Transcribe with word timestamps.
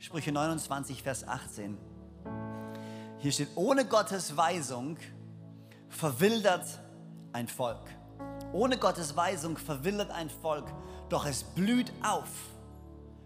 Sprüche 0.00 0.30
29, 0.30 1.02
Vers 1.02 1.26
18. 1.26 1.76
Hier 3.18 3.32
steht, 3.32 3.48
ohne 3.56 3.84
Gottes 3.84 4.36
Weisung 4.36 4.96
verwildert 5.88 6.66
ein 7.32 7.48
Volk. 7.48 7.82
Ohne 8.52 8.78
Gottes 8.78 9.16
Weisung 9.16 9.56
verwildert 9.56 10.12
ein 10.12 10.30
Volk, 10.30 10.66
doch 11.08 11.26
es 11.26 11.42
blüht 11.42 11.92
auf, 12.02 12.28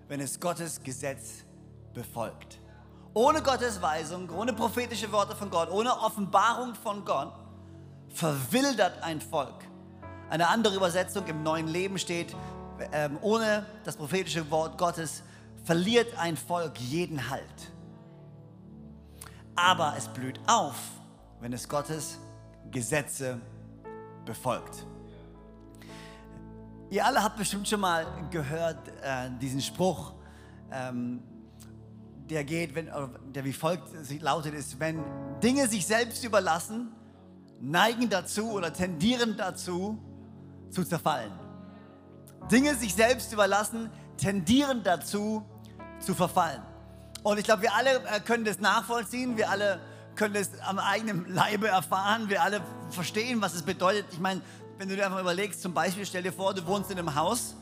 wenn 0.08 0.20
es 0.20 0.40
Gottes 0.40 0.82
Gesetz 0.82 1.44
befolgt. 1.92 2.58
Ohne 3.12 3.42
Gottes 3.42 3.82
Weisung, 3.82 4.30
ohne 4.30 4.54
prophetische 4.54 5.12
Worte 5.12 5.36
von 5.36 5.50
Gott, 5.50 5.70
ohne 5.70 5.92
Offenbarung 6.00 6.74
von 6.74 7.04
Gott, 7.04 7.34
verwildert 8.08 9.02
ein 9.02 9.20
Volk. 9.20 9.66
Eine 10.30 10.48
andere 10.48 10.74
Übersetzung 10.74 11.26
im 11.26 11.42
neuen 11.42 11.68
Leben 11.68 11.98
steht, 11.98 12.34
ähm, 12.92 13.18
ohne 13.20 13.66
das 13.84 13.96
prophetische 13.96 14.50
Wort 14.50 14.78
Gottes 14.78 15.22
verliert 15.64 16.16
ein 16.18 16.36
Volk 16.36 16.78
jeden 16.78 17.30
Halt. 17.30 17.72
Aber 19.54 19.94
es 19.96 20.08
blüht 20.08 20.40
auf, 20.46 20.76
wenn 21.40 21.52
es 21.52 21.68
Gottes 21.68 22.18
Gesetze 22.70 23.40
befolgt. 24.24 24.86
Ihr 26.90 27.04
alle 27.04 27.22
habt 27.22 27.36
bestimmt 27.36 27.68
schon 27.68 27.80
mal 27.80 28.06
gehört 28.30 28.88
äh, 29.02 29.30
diesen 29.40 29.60
Spruch, 29.60 30.12
ähm, 30.70 31.22
der 32.28 32.44
geht, 32.44 32.74
wenn, 32.74 32.90
der 33.34 33.44
wie 33.44 33.52
folgt 33.52 33.88
lautet 34.20 34.54
ist, 34.54 34.78
wenn 34.80 35.02
Dinge 35.42 35.68
sich 35.68 35.86
selbst 35.86 36.24
überlassen, 36.24 36.92
neigen 37.60 38.08
dazu 38.08 38.52
oder 38.52 38.72
tendieren 38.72 39.36
dazu 39.36 39.98
zu 40.70 40.84
zerfallen. 40.84 41.32
Dinge 42.50 42.74
sich 42.74 42.94
selbst 42.94 43.32
überlassen, 43.32 43.90
tendieren 44.16 44.82
dazu 44.82 45.44
zu 46.02 46.14
verfallen. 46.14 46.62
Und 47.22 47.38
ich 47.38 47.44
glaube, 47.44 47.62
wir 47.62 47.74
alle 47.74 47.96
äh, 48.06 48.20
können 48.20 48.44
das 48.44 48.58
nachvollziehen, 48.58 49.36
wir 49.36 49.50
alle 49.50 49.80
können 50.16 50.34
das 50.34 50.50
am 50.66 50.78
eigenen 50.78 51.32
Leibe 51.32 51.68
erfahren, 51.68 52.28
wir 52.28 52.42
alle 52.42 52.60
verstehen, 52.90 53.40
was 53.40 53.54
es 53.54 53.62
bedeutet. 53.62 54.06
Ich 54.12 54.18
meine, 54.18 54.42
wenn 54.78 54.88
du 54.88 54.96
dir 54.96 55.06
einfach 55.06 55.20
überlegst, 55.20 55.62
zum 55.62 55.72
Beispiel 55.72 56.04
stell 56.04 56.22
dir 56.22 56.32
vor, 56.32 56.54
du 56.54 56.66
wohnst 56.66 56.90
in 56.90 56.98
einem 56.98 57.14
Haus 57.14 57.54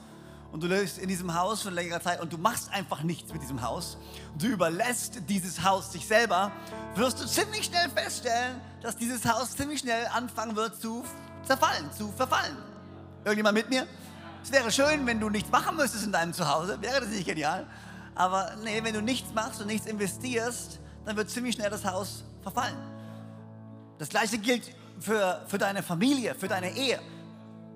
und 0.51 0.63
du 0.63 0.67
lebst 0.67 0.99
in 0.99 1.09
diesem 1.09 1.35
Haus 1.35 1.63
schon 1.63 1.75
längerer 1.75 2.01
Zeit 2.01 2.21
und 2.21 2.33
du 2.33 2.39
machst 2.39 2.73
einfach 2.73 3.03
nichts 3.03 3.33
mit 3.33 3.43
diesem 3.43 3.63
Haus, 3.63 3.99
du 4.39 4.47
überlässt 4.47 5.21
dieses 5.29 5.63
Haus 5.63 5.93
sich 5.93 6.07
selber, 6.07 6.51
wirst 6.97 7.21
du 7.21 7.27
ziemlich 7.27 7.67
schnell 7.67 7.89
feststellen, 7.91 8.61
dass 8.83 8.97
dieses 8.97 9.25
Haus 9.27 9.57
ziemlich 9.57 9.81
schnell 9.81 10.07
anfangen 10.13 10.57
wird 10.57 10.81
zu 10.81 11.05
zerfallen, 11.45 11.93
zu 11.93 12.11
verfallen. 12.13 12.57
Irgendjemand 13.25 13.57
mit 13.57 13.69
mir? 13.69 13.87
Es 14.43 14.51
wäre 14.51 14.73
schön, 14.73 15.07
wenn 15.07 15.21
du 15.21 15.29
nichts 15.29 15.51
machen 15.51 15.77
müsstest 15.77 16.05
in 16.05 16.13
deinem 16.13 16.33
Zuhause. 16.33 16.81
Wäre 16.81 17.01
das 17.01 17.11
nicht 17.11 17.27
genial? 17.27 17.67
Aber 18.15 18.57
nee, 18.63 18.83
wenn 18.83 18.95
du 18.95 19.03
nichts 19.03 19.33
machst 19.35 19.61
und 19.61 19.67
nichts 19.67 19.87
investierst, 19.87 20.81
dann 21.05 21.17
wird 21.17 21.31
ziemlich 21.31 21.55
schnell 21.55 21.71
das 21.71 21.85
Haus 21.85 22.25
verfallen. 22.43 22.77
Das 23.99 24.09
gleiche 24.09 24.39
gilt 24.39 24.75
für, 24.99 25.45
für 25.47 25.59
deine 25.59 25.83
Familie, 25.83 26.35
für 26.35 26.49
deine 26.49 26.77
Ehe. 26.77 27.01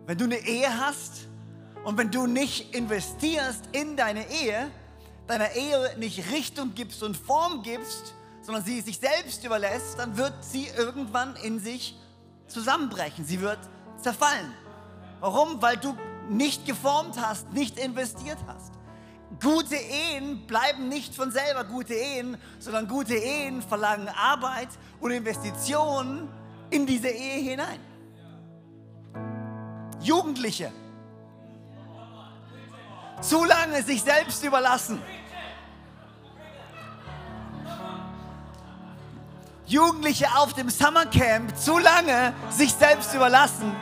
Wenn 0.06 0.18
du 0.18 0.24
eine 0.24 0.38
Ehe 0.38 0.68
hast 0.80 1.28
und 1.84 1.96
wenn 1.96 2.10
du 2.10 2.26
nicht 2.26 2.74
investierst 2.74 3.68
in 3.72 3.96
deine 3.96 4.30
Ehe, 4.30 4.70
deiner 5.26 5.52
Ehe 5.52 5.96
nicht 5.98 6.30
Richtung 6.30 6.74
gibst 6.74 7.02
und 7.02 7.16
Form 7.16 7.62
gibst, 7.62 8.14
sondern 8.42 8.62
sie 8.62 8.80
sich 8.82 8.98
selbst 8.98 9.44
überlässt, 9.44 9.98
dann 9.98 10.16
wird 10.16 10.34
sie 10.44 10.66
irgendwann 10.76 11.34
in 11.36 11.58
sich 11.58 11.98
zusammenbrechen. 12.46 13.24
Sie 13.24 13.40
wird 13.40 13.58
zerfallen. 14.02 14.52
Warum? 15.20 15.62
Weil 15.62 15.78
du 15.78 15.96
nicht 16.28 16.66
geformt 16.66 17.18
hast, 17.20 17.52
nicht 17.52 17.78
investiert 17.78 18.38
hast. 18.46 18.72
Gute 19.40 19.76
Ehen 19.76 20.46
bleiben 20.46 20.88
nicht 20.88 21.14
von 21.14 21.30
selber 21.30 21.64
gute 21.64 21.94
Ehen, 21.94 22.36
sondern 22.58 22.86
gute 22.86 23.14
Ehen 23.14 23.62
verlangen 23.62 24.08
Arbeit 24.08 24.68
und 25.00 25.10
Investitionen 25.10 26.28
in 26.70 26.86
diese 26.86 27.08
Ehe 27.08 27.50
hinein. 27.50 27.80
Jugendliche, 30.00 30.70
zu 33.20 33.44
lange 33.44 33.82
sich 33.82 34.02
selbst 34.02 34.44
überlassen. 34.44 35.00
Jugendliche 39.66 40.26
auf 40.36 40.52
dem 40.52 40.68
Summercamp 40.68 41.56
zu 41.56 41.78
lange 41.78 42.34
sich 42.50 42.72
selbst 42.74 43.14
überlassen, 43.14 43.74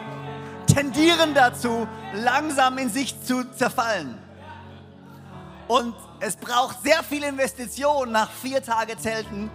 tendieren 0.72 1.34
dazu, 1.34 1.88
langsam 2.15 2.78
in 2.78 2.88
sich 2.88 3.21
zu 3.25 3.44
zerfallen. 3.53 4.22
Und 5.69 5.95
es 6.21 6.37
braucht 6.37 6.83
sehr 6.83 7.03
viel 7.03 7.23
Investition 7.23 8.12
nach 8.12 8.31
vier 8.31 8.62
Tage 8.62 8.97
Zelten, 8.99 9.50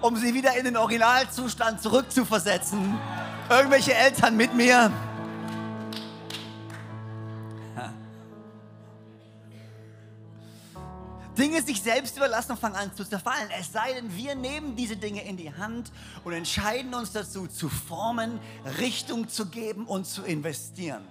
um 0.00 0.16
sie 0.16 0.34
wieder 0.34 0.56
in 0.56 0.64
den 0.64 0.76
Originalzustand 0.76 1.80
zurückzuversetzen. 1.80 2.98
Irgendwelche 3.48 3.94
Eltern 3.94 4.36
mit 4.36 4.54
mir. 4.54 4.90
Dinge 11.36 11.62
sich 11.62 11.80
selbst 11.80 12.16
überlassen 12.16 12.52
und 12.52 12.58
fangen 12.58 12.76
an 12.76 12.94
zu 12.94 13.04
zerfallen. 13.04 13.48
Es 13.58 13.72
sei 13.72 13.94
denn, 13.94 14.14
wir 14.14 14.34
nehmen 14.34 14.76
diese 14.76 14.96
Dinge 14.96 15.24
in 15.24 15.36
die 15.36 15.52
Hand 15.52 15.90
und 16.24 16.32
entscheiden 16.34 16.94
uns 16.94 17.12
dazu, 17.12 17.46
zu 17.46 17.68
formen, 17.68 18.38
Richtung 18.78 19.28
zu 19.28 19.46
geben 19.46 19.86
und 19.86 20.06
zu 20.06 20.22
investieren. 20.22 21.02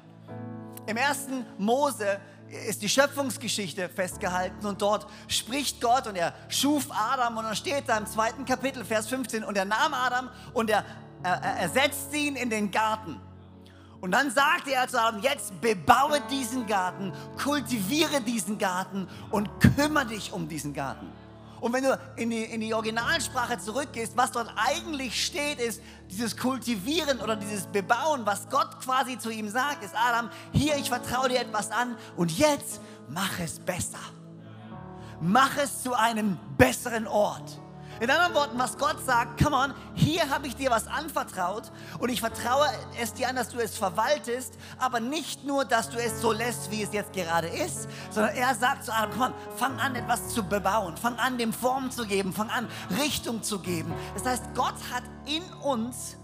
Im 0.85 0.97
ersten 0.97 1.45
Mose 1.57 2.19
ist 2.67 2.81
die 2.81 2.89
Schöpfungsgeschichte 2.89 3.89
festgehalten 3.89 4.65
und 4.65 4.81
dort 4.81 5.07
spricht 5.27 5.79
Gott 5.81 6.07
und 6.07 6.15
er 6.15 6.33
schuf 6.49 6.87
Adam 6.89 7.37
und 7.37 7.45
dann 7.45 7.55
steht 7.55 7.87
da 7.87 7.97
im 7.97 8.05
zweiten 8.05 8.45
Kapitel, 8.45 8.83
Vers 8.83 9.07
15, 9.07 9.43
und 9.43 9.57
er 9.57 9.65
nahm 9.65 9.93
Adam 9.93 10.29
und 10.53 10.69
er, 10.69 10.83
er, 11.23 11.41
er 11.41 11.69
setzt 11.69 12.13
ihn 12.13 12.35
in 12.35 12.49
den 12.49 12.71
Garten. 12.71 13.19
Und 14.01 14.11
dann 14.11 14.31
sagte 14.31 14.73
er 14.73 14.87
zu 14.87 14.99
Adam, 14.99 15.21
jetzt 15.21 15.61
bebaue 15.61 16.19
diesen 16.29 16.65
Garten, 16.65 17.13
kultiviere 17.41 18.19
diesen 18.21 18.57
Garten 18.57 19.07
und 19.29 19.47
kümmere 19.59 20.07
dich 20.07 20.33
um 20.33 20.47
diesen 20.47 20.73
Garten. 20.73 21.07
Und 21.61 21.73
wenn 21.73 21.83
du 21.83 21.97
in 22.15 22.31
die, 22.31 22.43
in 22.43 22.59
die 22.59 22.73
Originalsprache 22.73 23.59
zurückgehst, 23.59 24.17
was 24.17 24.31
dort 24.31 24.51
eigentlich 24.55 25.23
steht, 25.23 25.59
ist 25.59 25.81
dieses 26.09 26.35
Kultivieren 26.35 27.21
oder 27.21 27.35
dieses 27.35 27.67
Bebauen, 27.67 28.25
was 28.25 28.49
Gott 28.49 28.81
quasi 28.83 29.19
zu 29.19 29.29
ihm 29.29 29.47
sagt, 29.47 29.83
ist 29.83 29.93
Adam, 29.95 30.31
hier, 30.51 30.75
ich 30.75 30.89
vertraue 30.89 31.29
dir 31.29 31.39
etwas 31.39 31.69
an 31.69 31.95
und 32.17 32.35
jetzt 32.37 32.81
mach 33.07 33.39
es 33.39 33.59
besser. 33.59 33.99
Mach 35.21 35.55
es 35.57 35.83
zu 35.83 35.93
einem 35.93 36.39
besseren 36.57 37.05
Ort. 37.05 37.59
In 38.01 38.09
anderen 38.09 38.33
Worten, 38.33 38.57
was 38.57 38.79
Gott 38.79 38.97
sagt, 39.05 39.39
come 39.39 39.55
on, 39.55 39.75
hier 39.93 40.27
habe 40.27 40.47
ich 40.47 40.55
dir 40.55 40.71
was 40.71 40.87
anvertraut 40.87 41.71
und 41.99 42.09
ich 42.09 42.19
vertraue 42.19 42.65
es 42.99 43.13
dir 43.13 43.29
an, 43.29 43.35
dass 43.35 43.49
du 43.49 43.59
es 43.59 43.77
verwaltest, 43.77 44.55
aber 44.79 44.99
nicht 44.99 45.43
nur, 45.43 45.65
dass 45.65 45.91
du 45.91 45.99
es 45.99 46.19
so 46.19 46.31
lässt, 46.31 46.71
wie 46.71 46.81
es 46.81 46.91
jetzt 46.93 47.13
gerade 47.13 47.47
ist, 47.47 47.87
sondern 48.09 48.33
er 48.33 48.55
sagt 48.55 48.85
zu 48.85 48.91
Adam, 48.91 49.11
come 49.11 49.25
on, 49.25 49.33
fang 49.55 49.79
an, 49.79 49.93
etwas 49.93 50.29
zu 50.29 50.41
bebauen, 50.41 50.97
fang 50.97 51.15
an, 51.17 51.37
dem 51.37 51.53
Form 51.53 51.91
zu 51.91 52.07
geben, 52.07 52.33
fang 52.33 52.49
an, 52.49 52.67
Richtung 52.99 53.43
zu 53.43 53.59
geben. 53.59 53.93
Das 54.15 54.25
heißt, 54.25 54.45
Gott 54.55 54.73
hat 54.91 55.03
in 55.27 55.43
uns 55.61 56.17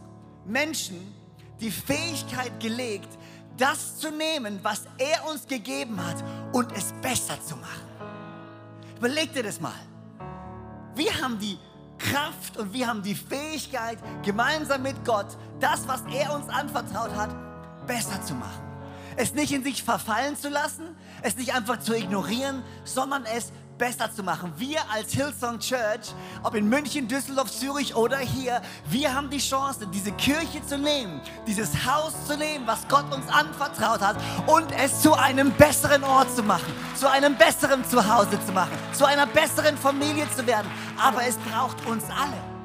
Menschen 0.46 1.14
die 1.60 1.70
Fähigkeit 1.70 2.60
gelegt, 2.60 3.20
das 3.56 4.00
zu 4.00 4.10
nehmen, 4.10 4.60
was 4.64 4.86
er 4.98 5.30
uns 5.30 5.46
gegeben 5.46 6.04
hat 6.04 6.24
und 6.54 6.72
es 6.76 6.92
besser 7.04 7.40
zu 7.46 7.56
machen. 7.56 7.86
Überleg 8.98 9.32
dir 9.32 9.44
das 9.44 9.62
mal. 9.62 9.76
Wir 10.96 11.14
haben 11.22 11.38
die 11.38 11.60
Kraft 11.98 12.58
und 12.58 12.74
wir 12.74 12.88
haben 12.88 13.04
die 13.04 13.16
Fähigkeit, 13.16 13.98
gemeinsam 14.24 14.84
mit 14.84 15.04
Gott 15.06 15.38
das, 15.60 15.88
was 15.88 16.02
er 16.14 16.34
uns 16.34 16.50
anvertraut 16.50 17.16
hat, 17.16 17.30
besser 17.88 18.22
zu 18.22 18.36
machen. 18.36 18.62
Es 19.16 19.34
nicht 19.34 19.52
in 19.52 19.64
sich 19.64 19.84
verfallen 19.84 20.36
zu 20.36 20.50
lassen, 20.50 20.96
es 21.24 21.36
nicht 21.38 21.54
einfach 21.54 21.80
zu 21.80 21.96
ignorieren, 21.96 22.64
sondern 22.84 23.26
es 23.26 23.52
besser 23.78 24.12
zu 24.14 24.24
machen. 24.24 24.54
Wir 24.58 24.80
als 24.92 25.12
Hillsong 25.12 25.60
Church, 25.60 26.14
ob 26.44 26.56
in 26.56 26.68
München, 26.68 27.08
Düsseldorf, 27.08 27.52
Zürich 27.52 27.96
oder 27.96 28.18
hier, 28.18 28.62
wir 28.90 29.14
haben 29.14 29.30
die 29.30 29.38
Chance, 29.38 29.88
diese 29.94 30.12
Kirche 30.14 30.66
zu 30.66 30.78
nehmen, 30.78 31.22
dieses 31.46 31.86
Haus 31.86 32.14
zu 32.26 32.38
nehmen, 32.38 32.66
was 32.66 32.88
Gott 32.88 33.06
uns 33.14 33.28
anvertraut 33.30 34.02
hat 34.02 34.18
und 34.48 34.68
es 34.72 35.02
zu 35.02 35.14
einem 35.14 35.52
besseren 35.52 36.04
Ort 36.04 36.36
zu 36.36 36.44
machen, 36.44 36.74
zu 36.96 37.10
einem 37.10 37.36
besseren 37.36 37.84
Zuhause 37.86 38.40
zu 38.46 38.52
machen, 38.52 38.78
zu 38.94 39.06
einer 39.06 39.28
besseren 39.28 39.78
Familie 39.78 40.26
zu 40.36 40.46
werden. 40.46 40.70
Aber 40.98 41.26
es 41.26 41.38
braucht 41.38 41.86
uns 41.86 42.04
alle 42.06 42.57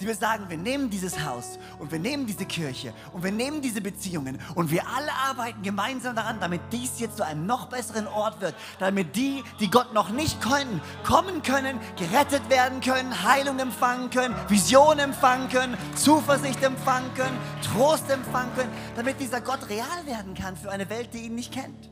die 0.00 0.06
wir 0.06 0.14
sagen, 0.14 0.44
wir 0.48 0.56
nehmen 0.56 0.90
dieses 0.90 1.24
Haus 1.24 1.58
und 1.78 1.92
wir 1.92 1.98
nehmen 1.98 2.26
diese 2.26 2.44
Kirche 2.44 2.92
und 3.12 3.22
wir 3.22 3.32
nehmen 3.32 3.60
diese 3.60 3.80
Beziehungen 3.80 4.38
und 4.54 4.70
wir 4.70 4.86
alle 4.88 5.12
arbeiten 5.12 5.62
gemeinsam 5.62 6.14
daran, 6.14 6.40
damit 6.40 6.60
dies 6.72 7.00
jetzt 7.00 7.16
zu 7.16 7.24
einem 7.24 7.46
noch 7.46 7.66
besseren 7.66 8.06
Ort 8.06 8.40
wird, 8.40 8.54
damit 8.78 9.16
die, 9.16 9.42
die 9.60 9.70
Gott 9.70 9.92
noch 9.92 10.10
nicht 10.10 10.40
können, 10.40 10.80
kommen 11.04 11.42
können, 11.42 11.78
gerettet 11.96 12.48
werden 12.48 12.80
können, 12.80 13.22
Heilung 13.24 13.58
empfangen 13.58 14.10
können, 14.10 14.34
Vision 14.48 14.98
empfangen 14.98 15.48
können, 15.48 15.76
Zuversicht 15.94 16.62
empfangen 16.62 17.12
können, 17.14 17.36
Trost 17.62 18.10
empfangen 18.10 18.54
können, 18.54 18.72
damit 18.96 19.20
dieser 19.20 19.40
Gott 19.40 19.68
real 19.68 20.06
werden 20.06 20.34
kann 20.34 20.56
für 20.56 20.70
eine 20.70 20.88
Welt, 20.90 21.10
die 21.12 21.26
ihn 21.26 21.34
nicht 21.34 21.52
kennt. 21.52 21.90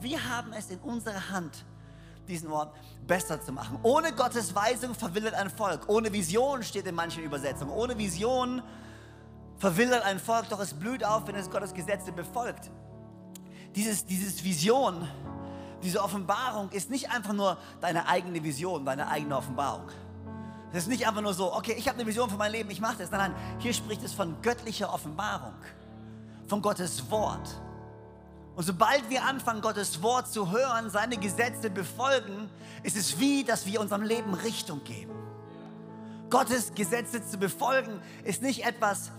Wir 0.00 0.28
haben 0.28 0.52
es 0.52 0.70
in 0.70 0.78
unserer 0.80 1.30
Hand, 1.30 1.64
diesen 2.28 2.50
Ort 2.50 2.74
besser 3.06 3.40
zu 3.40 3.52
machen. 3.52 3.78
Ohne 3.82 4.12
Gottes 4.12 4.54
Weisung 4.54 4.94
verwildert 4.94 5.34
ein 5.34 5.50
Volk. 5.50 5.88
Ohne 5.88 6.12
Vision 6.12 6.62
steht 6.62 6.86
in 6.86 6.94
manchen 6.94 7.22
Übersetzungen. 7.22 7.72
Ohne 7.72 7.96
Vision 7.96 8.62
verwildert 9.58 10.04
ein 10.04 10.18
Volk, 10.18 10.48
doch 10.48 10.60
es 10.60 10.74
blüht 10.74 11.04
auf, 11.04 11.26
wenn 11.26 11.34
es 11.34 11.50
Gottes 11.50 11.72
Gesetze 11.72 12.12
befolgt. 12.12 12.70
Dieses, 13.74 14.04
dieses 14.04 14.42
Vision, 14.42 15.06
diese 15.82 16.02
Offenbarung 16.02 16.70
ist 16.70 16.90
nicht 16.90 17.10
einfach 17.10 17.32
nur 17.32 17.58
deine 17.80 18.08
eigene 18.08 18.42
Vision, 18.42 18.84
deine 18.84 19.08
eigene 19.08 19.36
Offenbarung. 19.36 19.88
Es 20.72 20.82
ist 20.82 20.88
nicht 20.88 21.06
einfach 21.06 21.22
nur 21.22 21.32
so, 21.32 21.54
okay, 21.54 21.74
ich 21.78 21.88
habe 21.88 21.98
eine 21.98 22.06
Vision 22.06 22.28
für 22.28 22.36
mein 22.36 22.52
Leben, 22.52 22.70
ich 22.70 22.80
mache 22.80 22.98
das. 22.98 23.10
Nein, 23.10 23.32
nein, 23.32 23.58
hier 23.60 23.72
spricht 23.72 24.02
es 24.02 24.12
von 24.12 24.40
göttlicher 24.42 24.92
Offenbarung, 24.92 25.54
von 26.48 26.60
Gottes 26.60 27.10
Wort. 27.10 27.60
Und 28.56 28.64
sobald 28.64 29.10
wir 29.10 29.22
anfangen, 29.22 29.60
Gottes 29.60 30.02
Wort 30.02 30.32
zu 30.32 30.50
hören, 30.50 30.88
seine 30.88 31.18
Gesetze 31.18 31.68
befolgen, 31.68 32.48
ist 32.82 32.96
es 32.96 33.20
wie, 33.20 33.44
dass 33.44 33.66
wir 33.66 33.82
unserem 33.82 34.02
Leben 34.02 34.32
Richtung 34.32 34.82
geben. 34.82 35.12
Gottes 36.30 36.72
Gesetze 36.74 37.24
zu 37.24 37.36
befolgen 37.36 38.00
ist 38.24 38.40
nicht 38.40 38.64
etwas, 38.64 39.12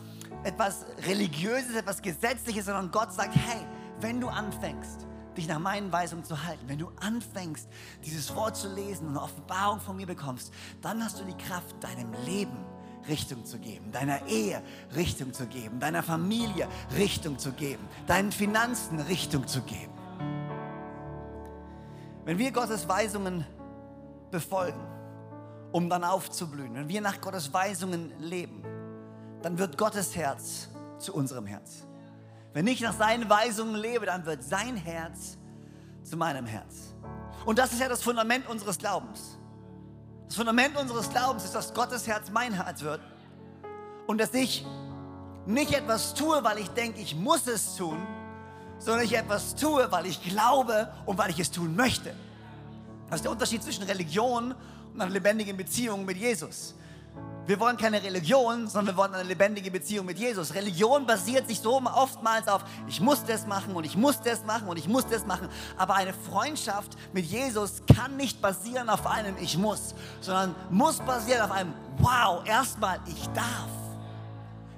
etwas 0.44 0.88
Religiöses, 1.06 1.76
etwas 1.76 2.02
Gesetzliches, 2.02 2.66
sondern 2.66 2.90
Gott 2.92 3.14
sagt, 3.14 3.36
hey, 3.36 3.64
wenn 4.02 4.20
du 4.20 4.28
anfängst, 4.28 5.06
dich 5.38 5.48
nach 5.48 5.60
meinen 5.60 5.92
Weisungen 5.92 6.26
zu 6.26 6.44
halten, 6.44 6.68
wenn 6.68 6.80
du 6.80 6.92
anfängst, 7.00 7.70
dieses 8.04 8.36
Wort 8.36 8.58
zu 8.58 8.74
lesen 8.74 9.06
und 9.06 9.18
eine 9.18 9.22
Offenbarung 9.22 9.80
von 9.80 9.96
mir 9.96 10.08
bekommst, 10.08 10.52
dann 10.82 11.04
hast 11.04 11.20
du 11.20 11.24
die 11.24 11.38
Kraft, 11.38 11.76
deinem 11.82 12.12
Leben 12.26 12.58
Richtung 13.08 13.46
zu 13.46 13.58
geben, 13.60 13.92
deiner 13.92 14.26
Ehe 14.28 14.62
Richtung 14.96 15.34
zu 15.34 15.46
geben, 15.48 15.80
deiner 15.80 16.04
Familie 16.04 16.68
Richtung 16.98 17.38
zu 17.40 17.52
geben, 17.52 17.88
deinen 18.08 18.32
Finanzen 18.32 19.00
Richtung 19.00 19.48
zu 19.48 19.62
geben. 19.62 19.94
Wenn 22.26 22.38
wir 22.38 22.52
Gottes 22.52 22.88
Weisungen 22.88 23.46
befolgen, 24.32 24.80
um 25.72 25.90
dann 25.90 26.04
aufzublühen, 26.04 26.74
wenn 26.76 26.90
wir 26.90 27.02
nach 27.02 27.22
Gottes 27.22 27.54
Weisungen 27.54 28.12
leben, 28.20 28.64
dann 29.42 29.58
wird 29.58 29.78
Gottes 29.78 30.16
Herz 30.16 30.70
zu 30.98 31.14
unserem 31.14 31.46
Herz. 31.46 31.86
Wenn 32.54 32.68
ich 32.68 32.82
nach 32.82 32.94
seinen 32.94 33.30
Weisungen 33.30 33.76
lebe, 33.76 34.06
dann 34.06 34.26
wird 34.26 34.44
sein 34.44 34.76
Herz 34.76 35.38
zu 36.04 36.18
meinem 36.18 36.46
Herz. 36.46 36.96
Und 37.46 37.60
das 37.60 37.72
ist 37.72 37.80
ja 37.80 37.88
das 37.88 38.02
Fundament 38.02 38.48
unseres 38.50 38.78
Glaubens. 38.78 39.37
Das 40.28 40.36
Fundament 40.36 40.76
unseres 40.78 41.10
Glaubens 41.10 41.46
ist, 41.46 41.56
dass 41.56 41.74
Gottes 41.74 42.06
Herz 42.06 42.30
mein 42.32 42.54
Herz 42.54 42.82
wird 42.82 43.02
und 44.08 44.20
dass 44.20 44.34
ich 44.34 44.66
nicht 45.46 45.74
etwas 45.74 46.14
tue, 46.14 46.44
weil 46.44 46.58
ich 46.60 46.68
denke, 46.70 47.00
ich 47.00 47.16
muss 47.16 47.48
es 47.48 47.76
tun, 47.78 48.06
sondern 48.80 49.06
ich 49.06 49.16
etwas 49.16 49.56
tue, 49.56 49.90
weil 49.92 50.06
ich 50.06 50.22
glaube 50.22 50.92
und 51.06 51.18
weil 51.18 51.30
ich 51.30 51.40
es 51.40 51.50
tun 51.50 51.76
möchte. 51.76 52.14
Das 53.10 53.18
ist 53.18 53.24
der 53.24 53.32
Unterschied 53.32 53.64
zwischen 53.64 53.84
Religion 53.84 54.54
und 54.94 55.02
einer 55.02 55.10
lebendigen 55.10 55.56
Beziehung 55.56 56.04
mit 56.04 56.18
Jesus. 56.18 56.76
Wir 57.48 57.62
wollen 57.62 57.78
keine 57.78 58.04
Religion, 58.04 58.68
sondern 58.68 58.94
wir 58.94 58.98
wollen 58.98 59.16
eine 59.16 59.24
lebendige 59.24 59.72
Beziehung 59.72 60.06
mit 60.06 60.20
Jesus. 60.20 60.54
Religion 60.54 61.06
basiert 61.06 61.48
sich 61.48 61.62
so 61.62 61.82
oftmals 61.82 62.50
auf, 62.50 62.62
ich 62.90 63.00
muss 63.00 63.24
das 63.24 63.48
machen 63.48 63.74
und 63.74 63.86
ich 63.86 63.96
muss 63.96 64.20
das 64.20 64.44
machen 64.44 64.68
und 64.68 64.78
ich 64.78 64.90
muss 64.90 65.08
das 65.08 65.26
machen. 65.26 65.48
Aber 65.78 65.96
eine 65.96 66.12
Freundschaft 66.12 66.98
mit 67.14 67.26
Jesus 67.26 67.82
kann 67.96 68.18
nicht 68.18 68.42
basieren 68.42 68.90
auf 68.90 69.08
einem 69.08 69.38
Ich 69.40 69.58
muss, 69.58 69.96
sondern 70.20 70.56
muss 70.70 71.00
basieren 71.00 71.42
auf 71.42 71.52
einem 71.52 71.74
Wow, 72.00 72.46
erstmal 72.46 73.00
ich 73.08 73.28
darf. 73.28 73.70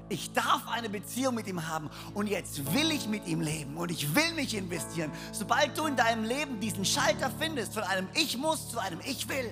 Ich 0.07 0.31
darf 0.33 0.62
eine 0.71 0.89
Beziehung 0.89 1.33
mit 1.33 1.48
ihm 1.48 1.68
haben 1.68 1.89
und 2.13 2.27
jetzt 2.27 2.71
will 2.74 2.92
ich 2.92 3.07
mit 3.07 3.27
ihm 3.27 3.42
leben 3.42 3.77
und 3.77 3.89
ich 3.89 4.13
will 4.13 4.33
mich 4.36 4.56
investieren. 4.56 5.12
Sobald 5.31 5.75
du 5.75 5.88
in 5.88 5.95
deinem 5.95 6.24
Leben 6.24 6.60
diesen 6.60 6.86
Schalter 6.86 7.31
findest 7.39 7.74
von 7.74 7.83
einem 7.83 8.07
Ich 8.13 8.38
muss 8.38 8.69
zu 8.69 8.77
einem 8.77 9.00
Ich 9.04 9.27
will, 9.27 9.51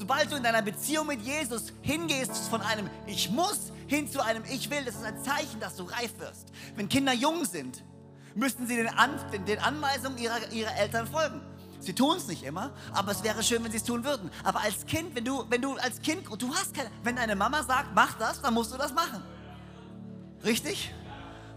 Sobald 0.00 0.32
du 0.32 0.36
in 0.36 0.42
deiner 0.42 0.62
Beziehung 0.62 1.08
mit 1.08 1.20
Jesus 1.20 1.74
hingehst 1.82 2.34
von 2.48 2.62
einem 2.62 2.88
Ich 3.06 3.28
muss 3.28 3.70
hin 3.86 4.10
zu 4.10 4.24
einem 4.24 4.42
Ich 4.50 4.70
will, 4.70 4.82
das 4.82 4.94
ist 4.94 5.04
ein 5.04 5.22
Zeichen, 5.22 5.60
dass 5.60 5.76
du 5.76 5.82
reif 5.82 6.18
wirst. 6.18 6.48
Wenn 6.74 6.88
Kinder 6.88 7.12
jung 7.12 7.44
sind, 7.44 7.84
müssten 8.34 8.66
sie 8.66 8.76
den, 8.76 8.88
An 8.88 9.20
den 9.46 9.58
Anweisungen 9.58 10.16
ihrer, 10.16 10.50
ihrer 10.52 10.74
Eltern 10.74 11.06
folgen. 11.06 11.42
Sie 11.80 11.92
tun 11.92 12.16
es 12.16 12.28
nicht 12.28 12.44
immer, 12.44 12.72
aber 12.94 13.12
es 13.12 13.22
wäre 13.22 13.42
schön, 13.42 13.62
wenn 13.62 13.72
sie 13.72 13.76
es 13.76 13.84
tun 13.84 14.02
würden. 14.02 14.30
Aber 14.42 14.62
als 14.62 14.86
Kind, 14.86 15.14
wenn 15.14 15.26
du, 15.26 15.44
wenn 15.50 15.60
du 15.60 15.74
als 15.74 16.00
Kind, 16.00 16.26
du 16.38 16.54
hast 16.54 16.72
keine, 16.72 16.90
wenn 17.02 17.16
deine 17.16 17.36
Mama 17.36 17.62
sagt, 17.62 17.90
mach 17.94 18.14
das, 18.14 18.40
dann 18.40 18.54
musst 18.54 18.72
du 18.72 18.78
das 18.78 18.94
machen. 18.94 19.22
Richtig? 20.42 20.94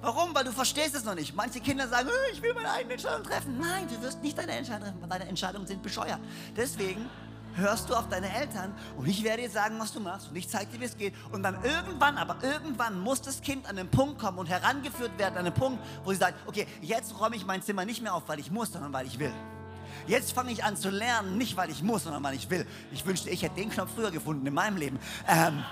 Warum? 0.02 0.36
Weil 0.36 0.44
du 0.44 0.52
verstehst 0.52 0.96
es 0.96 1.06
noch 1.06 1.16
nicht. 1.16 1.34
Manche 1.34 1.62
Kinder 1.62 1.88
sagen, 1.88 2.10
ich 2.34 2.42
will 2.42 2.54
meine 2.54 2.72
eigene 2.72 2.96
Entscheidung 2.96 3.24
treffen. 3.24 3.58
Nein, 3.58 3.88
du 3.88 4.02
wirst 4.02 4.22
nicht 4.22 4.38
deine 4.38 4.52
Entscheidung 4.52 4.84
treffen, 4.84 5.02
weil 5.02 5.08
deine 5.08 5.28
Entscheidungen 5.28 5.66
sind 5.66 5.82
bescheuert. 5.82 6.20
Deswegen 6.58 7.10
hörst 7.56 7.90
du 7.90 7.96
auf 7.96 8.10
deine 8.10 8.34
Eltern 8.36 8.74
und 8.98 9.08
ich 9.08 9.24
werde 9.24 9.44
dir 9.44 9.50
sagen, 9.50 9.76
was 9.80 9.94
du 9.94 10.00
machst 10.00 10.30
und 10.30 10.36
ich 10.36 10.50
zeige 10.50 10.72
dir, 10.72 10.80
wie 10.82 10.86
es 10.86 10.98
geht. 10.98 11.14
Und 11.32 11.44
dann 11.44 11.58
irgendwann, 11.64 12.18
aber 12.18 12.38
irgendwann 12.42 13.00
muss 13.00 13.22
das 13.22 13.42
Kind 13.42 13.68
an 13.68 13.76
den 13.76 13.90
Punkt 13.90 14.20
kommen 14.20 14.38
und 14.38 14.48
herangeführt 14.48 15.18
werden, 15.18 15.38
an 15.38 15.46
den 15.46 15.54
Punkt, 15.54 15.84
wo 16.04 16.12
sie 16.12 16.18
sagt, 16.18 16.36
okay, 16.48 16.68
jetzt 16.82 17.20
räume 17.20 17.36
ich 17.36 17.46
mein 17.46 17.62
Zimmer 17.62 17.86
nicht 17.86 18.02
mehr 18.02 18.14
auf, 18.14 18.24
weil 18.28 18.40
ich 18.40 18.52
muss, 18.52 18.72
sondern 18.72 18.94
weil 18.94 19.06
ich 19.06 19.20
will. 19.20 19.34
Jetzt 20.08 20.34
fange 20.34 20.52
ich 20.52 20.64
an 20.64 20.76
zu 20.76 20.90
lernen, 20.90 21.38
nicht 21.38 21.56
weil 21.56 21.70
ich 21.70 21.82
muss, 21.82 22.04
sondern 22.04 22.24
weil 22.24 22.36
ich 22.36 22.50
will. 22.50 22.66
Ich 22.92 23.06
wünschte, 23.06 23.30
ich 23.30 23.42
hätte 23.44 23.56
den 23.56 23.70
Knopf 23.70 23.92
früher 23.96 24.12
gefunden 24.12 24.46
in 24.46 24.54
meinem 24.54 24.78
Leben. 24.78 25.00
Ähm, 25.28 25.64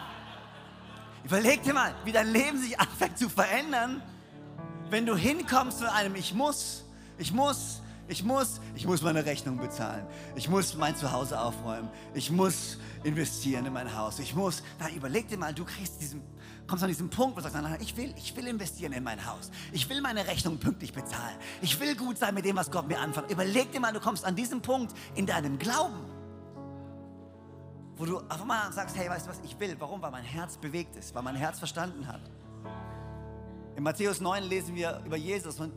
überleg 1.24 1.64
dir 1.64 1.74
mal, 1.74 1.94
wie 2.06 2.12
dein 2.12 2.32
Leben 2.32 2.58
sich 2.58 2.80
anfängt 2.80 3.18
zu 3.18 3.30
verändern, 3.30 4.02
wenn 4.90 5.06
du 5.06 5.16
hinkommst 5.16 5.80
zu 5.80 5.92
einem 5.92 6.16
Ich 6.16 6.34
muss, 6.34 6.84
ich 7.18 7.34
muss, 7.34 7.82
ich 8.12 8.26
muss, 8.26 8.60
ich 8.76 8.86
muss 8.86 9.02
meine 9.02 9.26
Rechnung 9.26 9.58
bezahlen. 9.58 10.06
Ich 10.36 10.50
muss 10.50 10.76
mein 10.76 10.98
Zuhause 10.98 11.40
aufräumen. 11.40 11.90
Ich 12.14 12.30
muss 12.30 12.78
investieren 13.06 13.66
in 13.66 13.72
mein 13.72 13.96
Haus. 13.96 14.20
Ich 14.20 14.36
muss, 14.36 14.64
na, 14.80 14.90
überleg 14.90 15.30
dir 15.30 15.38
mal, 15.38 15.54
du 15.54 15.64
kriegst 15.64 16.02
diesen, 16.02 16.22
kommst 16.68 16.84
an 16.84 16.90
diesen 16.90 17.10
Punkt, 17.10 17.38
wo 17.38 17.42
du 17.42 17.50
sagst, 17.50 17.82
ich 17.82 17.96
will, 17.96 18.14
ich 18.18 18.36
will 18.36 18.48
investieren 18.48 18.92
in 18.92 19.04
mein 19.04 19.26
Haus. 19.26 19.50
Ich 19.72 19.90
will 19.90 20.02
meine 20.02 20.28
Rechnung 20.28 20.58
pünktlich 20.58 20.92
bezahlen. 20.92 21.38
Ich 21.62 21.80
will 21.80 21.96
gut 21.96 22.18
sein 22.18 22.34
mit 22.34 22.44
dem, 22.44 22.58
was 22.58 22.70
Gott 22.70 22.86
mir 22.86 23.00
anfängt. 23.00 23.32
Überleg 23.32 23.72
dir 23.72 23.80
mal, 23.80 23.94
du 23.94 24.02
kommst 24.02 24.26
an 24.26 24.36
diesen 24.36 24.62
Punkt 24.62 24.94
in 25.16 25.26
deinem 25.26 25.58
Glauben, 25.58 26.04
wo 27.96 28.04
du 28.06 28.18
auf 28.18 28.42
einmal 28.42 28.74
sagst, 28.74 28.98
hey, 28.98 29.10
weißt 29.10 29.26
du 29.26 29.30
was, 29.30 29.40
ich 29.46 29.58
will. 29.58 29.78
Warum? 29.80 30.02
Weil 30.02 30.12
mein 30.12 30.26
Herz 30.26 30.58
bewegt 30.58 30.98
ist, 30.98 31.16
weil 31.16 31.24
mein 31.24 31.36
Herz 31.36 31.60
verstanden 31.60 32.06
hat. 32.08 32.30
In 33.78 33.84
Matthäus 33.84 34.20
9 34.20 34.44
lesen 34.44 34.76
wir 34.76 35.02
über 35.06 35.16
Jesus 35.16 35.62
und 35.62 35.72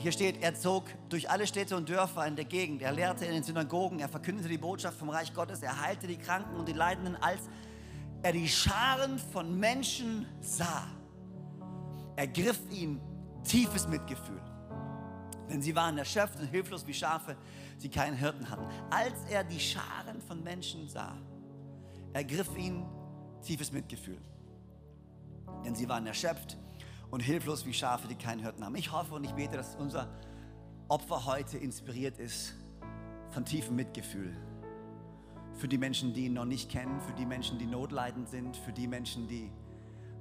hier 0.00 0.12
steht, 0.12 0.42
er 0.42 0.54
zog 0.54 0.84
durch 1.10 1.28
alle 1.28 1.46
Städte 1.46 1.76
und 1.76 1.90
Dörfer 1.90 2.26
in 2.26 2.34
der 2.34 2.46
Gegend. 2.46 2.80
Er 2.80 2.90
lehrte 2.90 3.26
in 3.26 3.32
den 3.32 3.42
Synagogen, 3.42 4.00
er 4.00 4.08
verkündete 4.08 4.48
die 4.48 4.56
Botschaft 4.56 4.98
vom 4.98 5.10
Reich 5.10 5.34
Gottes, 5.34 5.62
er 5.62 5.78
heilte 5.78 6.06
die 6.06 6.16
Kranken 6.16 6.56
und 6.56 6.66
die 6.66 6.72
Leidenden, 6.72 7.16
als 7.16 7.42
er 8.22 8.32
die 8.32 8.48
Scharen 8.48 9.18
von 9.18 9.60
Menschen 9.60 10.26
sah. 10.40 10.86
Ergriff 12.16 12.58
ihn 12.70 12.98
tiefes 13.44 13.86
Mitgefühl. 13.88 14.40
Denn 15.50 15.60
sie 15.60 15.76
waren 15.76 15.98
erschöpft 15.98 16.40
und 16.40 16.46
hilflos 16.46 16.86
wie 16.86 16.94
Schafe, 16.94 17.36
die 17.82 17.90
keinen 17.90 18.16
Hirten 18.16 18.48
hatten. 18.48 18.64
Als 18.88 19.24
er 19.28 19.44
die 19.44 19.60
Scharen 19.60 20.22
von 20.22 20.42
Menschen 20.42 20.88
sah, 20.88 21.14
ergriff 22.14 22.56
ihn 22.56 22.86
tiefes 23.42 23.70
Mitgefühl. 23.70 24.18
Denn 25.62 25.74
sie 25.74 25.86
waren 25.86 26.06
erschöpft 26.06 26.56
und 27.10 27.20
hilflos 27.20 27.66
wie 27.66 27.72
Schafe, 27.72 28.08
die 28.08 28.14
keinen 28.14 28.40
Hirten 28.40 28.64
haben. 28.64 28.74
Ich 28.76 28.92
hoffe 28.92 29.14
und 29.14 29.24
ich 29.24 29.32
bete, 29.32 29.56
dass 29.56 29.76
unser 29.76 30.08
Opfer 30.88 31.26
heute 31.26 31.58
inspiriert 31.58 32.18
ist 32.18 32.54
von 33.30 33.44
tiefem 33.44 33.76
Mitgefühl. 33.76 34.36
Für 35.54 35.68
die 35.68 35.78
Menschen, 35.78 36.14
die 36.14 36.26
ihn 36.26 36.34
noch 36.34 36.44
nicht 36.44 36.70
kennen, 36.70 37.00
für 37.00 37.12
die 37.12 37.26
Menschen, 37.26 37.58
die 37.58 37.66
notleidend 37.66 38.28
sind, 38.28 38.56
für 38.56 38.72
die 38.72 38.86
Menschen, 38.86 39.28
die 39.28 39.50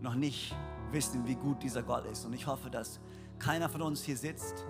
noch 0.01 0.15
nicht 0.15 0.55
wissen, 0.91 1.27
wie 1.27 1.35
gut 1.35 1.61
dieser 1.63 1.83
Gott 1.83 2.05
ist. 2.05 2.25
Und 2.25 2.33
ich 2.33 2.47
hoffe, 2.47 2.69
dass 2.69 2.99
keiner 3.37 3.69
von 3.69 3.81
uns 3.81 4.03
hier 4.03 4.17
sitzt 4.17 4.65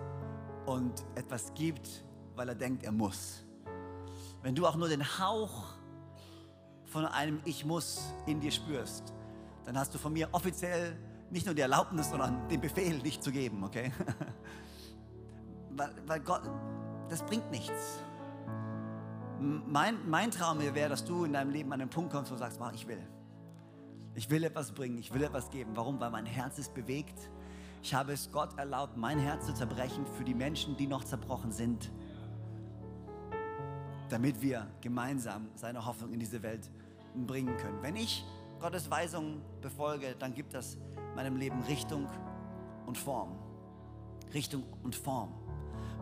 und 0.65 1.03
etwas 1.15 1.53
gibt, 1.53 2.03
weil 2.35 2.49
er 2.49 2.55
denkt, 2.55 2.83
er 2.83 2.91
muss. 2.91 3.45
Wenn 4.41 4.55
du 4.55 4.65
auch 4.65 4.75
nur 4.75 4.89
den 4.89 5.03
Hauch 5.19 5.73
von 6.85 7.05
einem 7.05 7.39
Ich 7.45 7.65
muss 7.65 8.13
in 8.25 8.39
dir 8.39 8.51
spürst, 8.51 9.13
dann 9.65 9.77
hast 9.77 9.93
du 9.93 9.97
von 9.97 10.13
mir 10.13 10.29
offiziell 10.31 10.97
nicht 11.31 11.45
nur 11.45 11.55
die 11.55 11.61
Erlaubnis, 11.61 12.09
sondern 12.09 12.47
den 12.47 12.61
Befehl 12.61 12.97
nicht 12.99 13.23
zu 13.23 13.31
geben, 13.31 13.63
okay? 13.63 13.91
weil, 15.71 15.91
weil 16.05 16.19
Gott, 16.21 16.41
das 17.09 17.23
bringt 17.23 17.49
nichts. 17.51 18.03
Mein, 19.39 19.97
mein 20.09 20.31
Traum 20.31 20.59
wäre, 20.59 20.89
dass 20.89 21.05
du 21.05 21.23
in 21.23 21.33
deinem 21.33 21.51
Leben 21.51 21.71
an 21.71 21.79
den 21.79 21.89
Punkt 21.89 22.11
kommst, 22.11 22.31
wo 22.31 22.35
du 22.35 22.39
sagst, 22.39 22.59
wow, 22.59 22.71
ich 22.73 22.87
will. 22.87 23.01
Ich 24.15 24.29
will 24.29 24.43
etwas 24.43 24.71
bringen, 24.71 24.97
ich 24.97 25.13
will 25.13 25.23
etwas 25.23 25.49
geben. 25.49 25.71
Warum? 25.75 25.99
Weil 25.99 26.09
mein 26.09 26.25
Herz 26.25 26.59
ist 26.59 26.73
bewegt. 26.73 27.29
Ich 27.81 27.93
habe 27.93 28.11
es 28.11 28.31
Gott 28.31 28.57
erlaubt, 28.57 28.97
mein 28.97 29.19
Herz 29.19 29.45
zu 29.45 29.53
zerbrechen 29.53 30.05
für 30.17 30.25
die 30.25 30.33
Menschen, 30.33 30.75
die 30.75 30.87
noch 30.87 31.05
zerbrochen 31.05 31.51
sind. 31.51 31.89
Damit 34.09 34.41
wir 34.41 34.67
gemeinsam 34.81 35.47
seine 35.55 35.85
Hoffnung 35.85 36.11
in 36.11 36.19
diese 36.19 36.43
Welt 36.43 36.69
bringen 37.15 37.55
können. 37.57 37.81
Wenn 37.81 37.95
ich 37.95 38.25
Gottes 38.59 38.91
Weisungen 38.91 39.41
befolge, 39.61 40.15
dann 40.19 40.33
gibt 40.33 40.53
das 40.53 40.77
meinem 41.19 41.35
Leben 41.35 41.61
Richtung 41.63 42.07
und 42.85 42.97
Form. 42.97 43.35
Richtung 44.33 44.63
und 44.83 44.95
Form. 44.95 45.33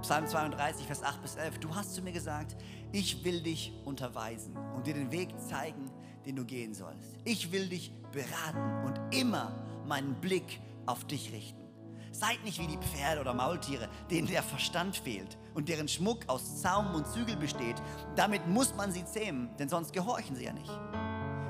Psalm 0.04 0.28
32, 0.28 0.86
Vers 0.86 1.02
8 1.02 1.24
bis 1.24 1.36
11. 1.38 1.58
Du 1.58 1.74
hast 1.74 1.96
zu 1.96 2.04
mir 2.04 2.12
gesagt, 2.12 2.56
ich 2.92 3.24
will 3.24 3.42
dich 3.42 3.74
unterweisen 3.84 4.56
und 4.76 4.86
dir 4.86 4.94
den 4.94 5.12
Weg 5.12 5.30
zeigen, 5.40 5.90
den 6.24 6.36
du 6.36 6.46
gehen 6.46 6.76
sollst. 6.76 7.18
Ich 7.24 7.52
will 7.52 7.68
dich 7.68 7.92
beraten 8.12 8.86
und 8.86 9.00
immer 9.16 9.56
meinen 9.88 10.14
Blick 10.22 10.62
auf 10.86 11.04
dich 11.06 11.34
richten. 11.34 11.64
Seid 12.12 12.44
nicht 12.44 12.60
wie 12.60 12.68
die 12.68 12.78
Pferde 12.78 13.20
oder 13.22 13.34
Maultiere, 13.34 13.90
denen 14.12 14.28
der 14.28 14.44
Verstand 14.44 14.98
fehlt 14.98 15.36
und 15.56 15.68
deren 15.68 15.88
Schmuck 15.88 16.30
aus 16.30 16.62
Zaum 16.62 16.94
und 16.94 17.08
Zügel 17.08 17.38
besteht. 17.38 17.82
Damit 18.16 18.48
muss 18.48 18.76
man 18.76 18.92
sie 18.92 19.04
zähmen, 19.04 19.50
denn 19.58 19.68
sonst 19.68 19.94
gehorchen 19.94 20.36
sie 20.36 20.46
ja 20.46 20.54
nicht. 20.54 20.72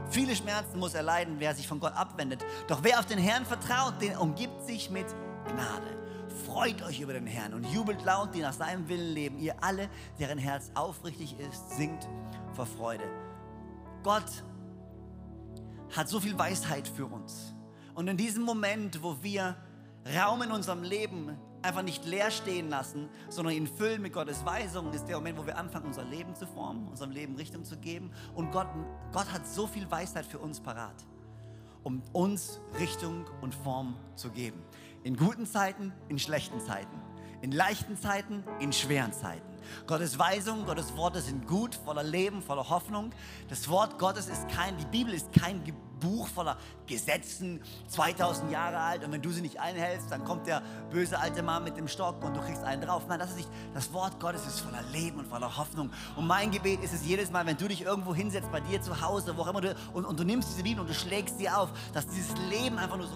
Viele 0.09 0.35
Schmerzen 0.35 0.79
muss 0.79 0.93
er 0.93 1.03
leiden, 1.03 1.35
wer 1.39 1.53
sich 1.53 1.67
von 1.67 1.79
Gott 1.79 1.93
abwendet. 1.93 2.43
Doch 2.67 2.79
wer 2.83 2.99
auf 2.99 3.05
den 3.05 3.19
Herrn 3.19 3.45
vertraut, 3.45 4.01
den 4.01 4.15
umgibt 4.17 4.65
sich 4.65 4.89
mit 4.89 5.05
Gnade. 5.47 5.97
Freut 6.45 6.81
euch 6.83 6.99
über 6.99 7.13
den 7.13 7.27
Herrn 7.27 7.53
und 7.53 7.65
jubelt 7.73 8.03
laut, 8.03 8.33
die 8.33 8.41
nach 8.41 8.53
seinem 8.53 8.87
Willen 8.89 9.13
leben. 9.13 9.39
Ihr 9.39 9.55
alle, 9.63 9.89
deren 10.19 10.37
Herz 10.37 10.71
aufrichtig 10.75 11.37
ist, 11.39 11.71
singt 11.71 12.07
vor 12.53 12.65
Freude. 12.65 13.03
Gott 14.03 14.43
hat 15.95 16.09
so 16.09 16.19
viel 16.19 16.37
Weisheit 16.37 16.87
für 16.87 17.05
uns. 17.05 17.53
Und 17.95 18.07
in 18.07 18.17
diesem 18.17 18.43
Moment, 18.43 19.01
wo 19.01 19.17
wir 19.21 19.55
Raum 20.15 20.41
in 20.43 20.51
unserem 20.51 20.83
Leben 20.83 21.37
einfach 21.61 21.81
nicht 21.81 22.05
leer 22.05 22.31
stehen 22.31 22.69
lassen, 22.69 23.09
sondern 23.29 23.55
ihn 23.55 23.67
füllen 23.67 24.01
mit 24.01 24.13
Gottes 24.13 24.45
Weisungen, 24.45 24.93
ist 24.93 25.05
der 25.05 25.17
Moment, 25.17 25.37
wo 25.37 25.45
wir 25.45 25.57
anfangen, 25.57 25.87
unser 25.87 26.03
Leben 26.03 26.35
zu 26.35 26.47
formen, 26.47 26.87
unserem 26.87 27.11
Leben 27.11 27.35
Richtung 27.35 27.63
zu 27.63 27.77
geben. 27.77 28.11
Und 28.35 28.51
Gott, 28.51 28.67
Gott 29.11 29.31
hat 29.31 29.47
so 29.47 29.67
viel 29.67 29.89
Weisheit 29.89 30.25
für 30.25 30.39
uns 30.39 30.59
parat, 30.59 31.05
um 31.83 32.01
uns 32.13 32.59
Richtung 32.79 33.25
und 33.41 33.53
Form 33.53 33.95
zu 34.15 34.29
geben. 34.29 34.61
In 35.03 35.15
guten 35.15 35.45
Zeiten, 35.45 35.93
in 36.09 36.19
schlechten 36.19 36.59
Zeiten. 36.59 37.01
In 37.41 37.51
leichten 37.51 37.97
Zeiten, 37.97 38.43
in 38.59 38.73
schweren 38.73 39.13
Zeiten. 39.13 39.45
Gottes 39.85 40.17
Weisungen, 40.17 40.65
Gottes 40.65 40.95
Worte 40.97 41.21
sind 41.21 41.47
gut, 41.47 41.75
voller 41.75 42.03
Leben, 42.03 42.41
voller 42.41 42.69
Hoffnung. 42.69 43.11
Das 43.47 43.69
Wort 43.69 43.99
Gottes 43.99 44.27
ist 44.27 44.47
kein, 44.49 44.75
die 44.77 44.85
Bibel 44.85 45.13
ist 45.13 45.31
kein 45.33 45.63
Buch 45.99 46.27
voller 46.27 46.57
Gesetzen, 46.87 47.61
2000 47.89 48.51
Jahre 48.51 48.79
alt 48.79 49.03
und 49.03 49.11
wenn 49.11 49.21
du 49.21 49.31
sie 49.31 49.41
nicht 49.41 49.59
einhältst, 49.59 50.11
dann 50.11 50.23
kommt 50.23 50.47
der 50.47 50.61
böse 50.91 51.19
alte 51.19 51.43
Mann 51.43 51.63
mit 51.63 51.77
dem 51.77 51.87
Stock 51.87 52.23
und 52.23 52.35
du 52.35 52.41
kriegst 52.41 52.63
einen 52.63 52.81
drauf. 52.81 53.03
Nein, 53.07 53.19
das 53.19 53.31
ist 53.31 53.37
nicht, 53.37 53.49
das 53.73 53.91
Wort 53.93 54.19
Gottes 54.19 54.45
ist 54.45 54.59
voller 54.59 54.83
Leben 54.91 55.19
und 55.19 55.27
voller 55.27 55.57
Hoffnung. 55.57 55.91
Und 56.15 56.27
mein 56.27 56.51
Gebet 56.51 56.83
ist 56.83 56.93
es 56.93 57.05
jedes 57.05 57.31
Mal, 57.31 57.45
wenn 57.45 57.57
du 57.57 57.67
dich 57.67 57.81
irgendwo 57.81 58.15
hinsetzt, 58.15 58.51
bei 58.51 58.61
dir 58.61 58.81
zu 58.81 59.01
Hause, 59.01 59.35
wo 59.35 59.41
auch 59.41 59.47
immer 59.47 59.61
du, 59.61 59.75
und, 59.93 60.05
und 60.05 60.19
du 60.19 60.23
nimmst 60.23 60.49
diese 60.49 60.63
Bibel 60.63 60.81
und 60.81 60.89
du 60.89 60.93
schlägst 60.93 61.37
sie 61.37 61.49
auf, 61.49 61.69
dass 61.93 62.07
dieses 62.07 62.35
Leben 62.49 62.77
einfach 62.77 62.97
nur 62.97 63.07
so 63.07 63.15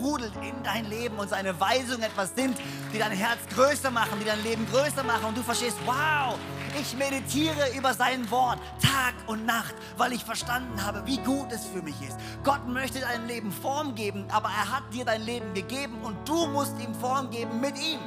raussprudelt 0.00 0.32
in 0.42 0.62
dein 0.62 0.88
Leben 0.88 1.18
und 1.18 1.28
seine 1.28 1.58
Weisungen 1.60 2.02
etwas 2.02 2.34
sind, 2.34 2.56
die 2.92 2.98
dein 2.98 3.12
Herz 3.12 3.38
größer 3.54 3.90
machen, 3.90 4.18
die 4.20 4.24
dein 4.24 4.42
Leben 4.42 4.66
größer 4.70 5.02
machen 5.04 5.26
und 5.26 5.36
du 5.36 5.42
verstehst, 5.42 5.76
wow, 5.84 6.38
ich 6.80 6.96
meditiere 6.96 7.74
über 7.76 7.94
sein 7.94 8.30
Wort 8.30 8.58
Tag 8.80 9.14
und 9.26 9.44
Nacht, 9.46 9.74
weil 9.96 10.12
ich 10.12 10.24
verstanden 10.24 10.84
habe, 10.84 11.04
wie 11.06 11.18
gut 11.18 11.52
es 11.52 11.66
für 11.66 11.82
mich 11.82 12.00
ist. 12.02 12.16
Gott 12.44 12.66
möchte 12.66 13.00
deinem 13.00 13.26
Leben 13.26 13.52
Form 13.52 13.94
geben, 13.94 14.24
aber 14.30 14.48
er 14.48 14.76
hat 14.76 14.84
dir 14.92 15.04
dein 15.04 15.22
Leben 15.22 15.52
gegeben 15.54 15.98
und 16.02 16.16
du 16.28 16.46
musst 16.46 16.74
ihm 16.80 16.94
Form 16.94 17.30
geben 17.30 17.60
mit 17.60 17.76
ihm. 17.78 18.00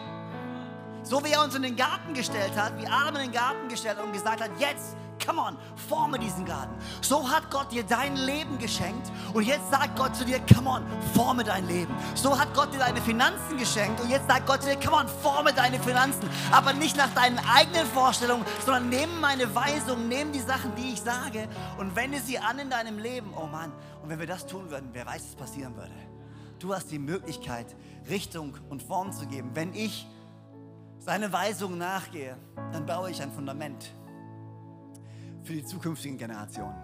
So 1.04 1.24
wie 1.24 1.32
er 1.32 1.44
uns 1.44 1.54
in 1.54 1.64
den 1.64 1.76
Garten 1.76 2.14
gestellt 2.14 2.54
hat, 2.56 2.78
wie 2.80 2.88
Adam 2.88 3.18
in 3.18 3.24
den 3.24 3.32
Garten 3.34 3.68
gestellt 3.68 3.98
hat 3.98 4.06
und 4.06 4.14
gesagt 4.14 4.42
hat, 4.42 4.52
jetzt 4.58 4.96
Come 5.26 5.40
on, 5.40 5.58
forme 5.88 6.20
diesen 6.20 6.46
Garten. 6.46 6.74
So 7.02 7.30
hat 7.30 7.50
Gott 7.50 7.72
dir 7.72 7.84
dein 7.84 8.16
Leben 8.16 8.58
geschenkt 8.58 9.12
und 9.34 9.44
jetzt 9.44 9.70
sagt 9.72 9.98
Gott 9.98 10.16
zu 10.16 10.26
dir, 10.26 10.40
come 10.54 10.70
on, 10.70 10.84
forme 11.14 11.44
dein 11.44 11.68
Leben. 11.68 11.94
So 12.16 12.38
hat 12.38 12.54
Gott 12.54 12.74
dir 12.74 12.80
deine 12.80 13.02
Finanzen 13.02 13.58
geschenkt 13.58 14.02
und 14.02 14.10
jetzt 14.10 14.28
sagt 14.28 14.48
Gott 14.48 14.64
zu 14.64 14.70
dir, 14.70 14.80
come 14.80 14.98
on, 14.98 15.08
forme 15.08 15.54
deine 15.54 15.80
Finanzen. 15.80 16.30
Aber 16.52 16.74
nicht 16.74 16.98
nach 16.98 17.14
deinen 17.14 17.40
eigenen 17.40 17.86
Vorstellungen, 17.88 18.46
sondern 18.66 18.90
nimm 18.90 19.22
meine 19.22 19.54
Weisung, 19.56 20.08
nimm 20.08 20.32
die 20.32 20.42
Sachen, 20.42 20.76
die 20.76 20.94
ich 20.94 21.02
sage 21.02 21.48
und 21.78 21.96
wende 21.96 22.20
sie 22.20 22.40
an 22.40 22.60
in 22.60 22.70
deinem 22.70 23.00
Leben. 23.00 23.34
Oh 23.36 23.48
Mann, 23.48 23.72
und 24.02 24.10
wenn 24.10 24.20
wir 24.20 24.28
das 24.28 24.46
tun 24.46 24.70
würden, 24.70 24.90
wer 24.94 25.06
weiß, 25.06 25.24
was 25.24 25.36
passieren 25.36 25.76
würde. 25.76 25.94
Du 26.60 26.74
hast 26.74 26.92
die 26.92 27.00
Möglichkeit, 27.00 27.76
Richtung 28.10 28.58
und 28.70 28.84
Form 28.84 29.12
zu 29.12 29.26
geben. 29.26 29.52
Wenn 29.54 29.74
ich 29.74 30.08
seine 31.00 31.34
Weisung 31.34 31.78
nachgehe, 31.78 32.38
dann 32.72 32.86
baue 32.86 33.12
ich 33.12 33.22
ein 33.22 33.32
Fundament 33.32 33.94
für 35.44 35.54
die 35.54 35.66
zukünftigen 35.66 36.18
Generationen. 36.18 36.76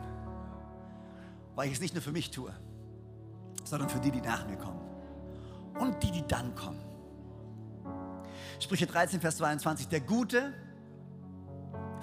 Weil 1.56 1.68
ich 1.68 1.74
es 1.74 1.82
nicht 1.82 1.94
nur 1.94 2.04
für 2.04 2.12
mich 2.12 2.32
tue, 2.32 2.54
sondern 3.63 3.89
für 3.89 4.00
die, 4.00 4.12
die 4.12 4.22
nach 4.22 4.48
mir 4.48 4.58
kommen. 4.58 4.80
Und 5.80 6.01
die, 6.04 6.12
die 6.12 6.28
dann 6.28 6.54
kommen. 6.56 6.82
Sprüche 8.60 8.88
13, 8.88 9.22
Vers 9.22 9.38
22. 9.38 9.88
Der 9.88 10.01
Gute 10.01 10.54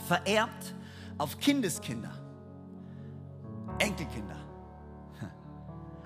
vererbt 0.08 0.74
auf 1.18 1.38
Kindeskinder, 1.38 2.12
Enkelkinder. 3.78 4.36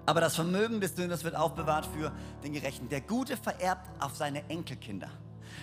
Aber 0.06 0.20
das 0.20 0.34
Vermögen 0.34 0.80
des 0.80 0.96
Sünders 0.96 1.22
wird 1.22 1.36
aufbewahrt 1.36 1.86
für 1.86 2.10
den 2.42 2.52
Gerechten. 2.52 2.88
Der 2.88 3.00
Gute 3.00 3.36
vererbt 3.36 3.88
auf 4.02 4.16
seine 4.16 4.48
Enkelkinder. 4.48 5.08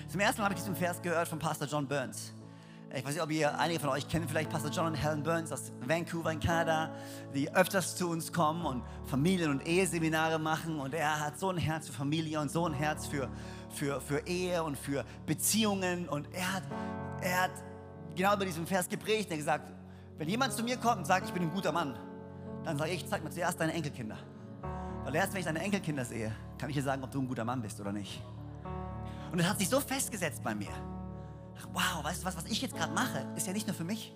Zum 0.07 0.21
ersten 0.21 0.39
Mal 0.39 0.45
habe 0.45 0.55
ich 0.55 0.61
diesen 0.61 0.75
Vers 0.75 1.01
gehört 1.01 1.27
von 1.27 1.39
Pastor 1.39 1.67
John 1.67 1.85
Burns. 1.85 2.31
Ich 2.95 3.03
weiß 3.03 3.13
nicht, 3.13 3.21
ob 3.21 3.31
ihr 3.31 3.59
einige 3.59 3.81
von 3.81 3.89
euch 3.89 4.07
kennen, 4.07 4.27
vielleicht 4.29 4.49
Pastor 4.49 4.71
John 4.71 4.87
und 4.87 4.95
Helen 4.95 5.21
Burns 5.21 5.51
aus 5.51 5.73
Vancouver 5.85 6.31
in 6.31 6.39
Kanada, 6.39 6.89
die 7.33 7.53
öfters 7.53 7.97
zu 7.97 8.09
uns 8.09 8.31
kommen 8.31 8.65
und 8.65 8.83
Familien- 9.05 9.51
und 9.51 9.67
Eheseminare 9.67 10.39
machen. 10.39 10.79
Und 10.79 10.93
er 10.93 11.19
hat 11.19 11.37
so 11.37 11.49
ein 11.49 11.57
Herz 11.57 11.87
für 11.87 11.93
Familie 11.93 12.39
und 12.39 12.49
so 12.49 12.65
ein 12.65 12.73
Herz 12.73 13.05
für, 13.05 13.29
für, 13.69 13.99
für 13.99 14.25
Ehe 14.25 14.63
und 14.63 14.77
für 14.77 15.03
Beziehungen. 15.25 16.07
Und 16.07 16.33
er 16.33 16.53
hat, 16.53 16.63
er 17.21 17.43
hat 17.43 17.51
genau 18.15 18.35
über 18.35 18.45
diesen 18.45 18.65
Vers 18.65 18.87
geprägt. 18.87 19.29
Er 19.29 19.33
hat 19.33 19.39
gesagt, 19.39 19.73
wenn 20.17 20.29
jemand 20.29 20.53
zu 20.53 20.63
mir 20.63 20.77
kommt 20.77 20.99
und 20.99 21.05
sagt, 21.05 21.27
ich 21.27 21.33
bin 21.33 21.43
ein 21.43 21.51
guter 21.51 21.73
Mann, 21.73 21.99
dann 22.63 22.77
sage 22.77 22.91
ich, 22.91 23.05
zeig 23.05 23.21
mir 23.21 23.31
zuerst 23.31 23.59
deine 23.59 23.73
Enkelkinder. 23.73 24.17
Weil 25.03 25.13
erst, 25.13 25.33
wenn 25.33 25.39
ich 25.39 25.45
deine 25.45 25.59
Enkelkinder 25.59 26.05
sehe, 26.05 26.33
kann 26.57 26.69
ich 26.69 26.75
dir 26.77 26.83
sagen, 26.83 27.03
ob 27.03 27.11
du 27.11 27.21
ein 27.21 27.27
guter 27.27 27.43
Mann 27.43 27.61
bist 27.61 27.81
oder 27.81 27.91
nicht. 27.91 28.23
Und 29.31 29.39
es 29.39 29.47
hat 29.47 29.59
sich 29.59 29.67
so 29.67 29.81
festgesetzt 29.81 30.41
bei 30.41 30.55
mir 30.55 30.71
wow, 31.73 32.03
weißt 32.03 32.21
du 32.21 32.25
was, 32.25 32.37
was 32.37 32.45
ich 32.45 32.61
jetzt 32.61 32.75
gerade 32.75 32.93
mache, 32.93 33.25
ist 33.35 33.47
ja 33.47 33.53
nicht 33.53 33.67
nur 33.67 33.75
für 33.75 33.83
mich. 33.83 34.13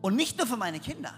Und 0.00 0.16
nicht 0.16 0.38
nur 0.38 0.46
für 0.46 0.56
meine 0.56 0.78
Kinder, 0.80 1.12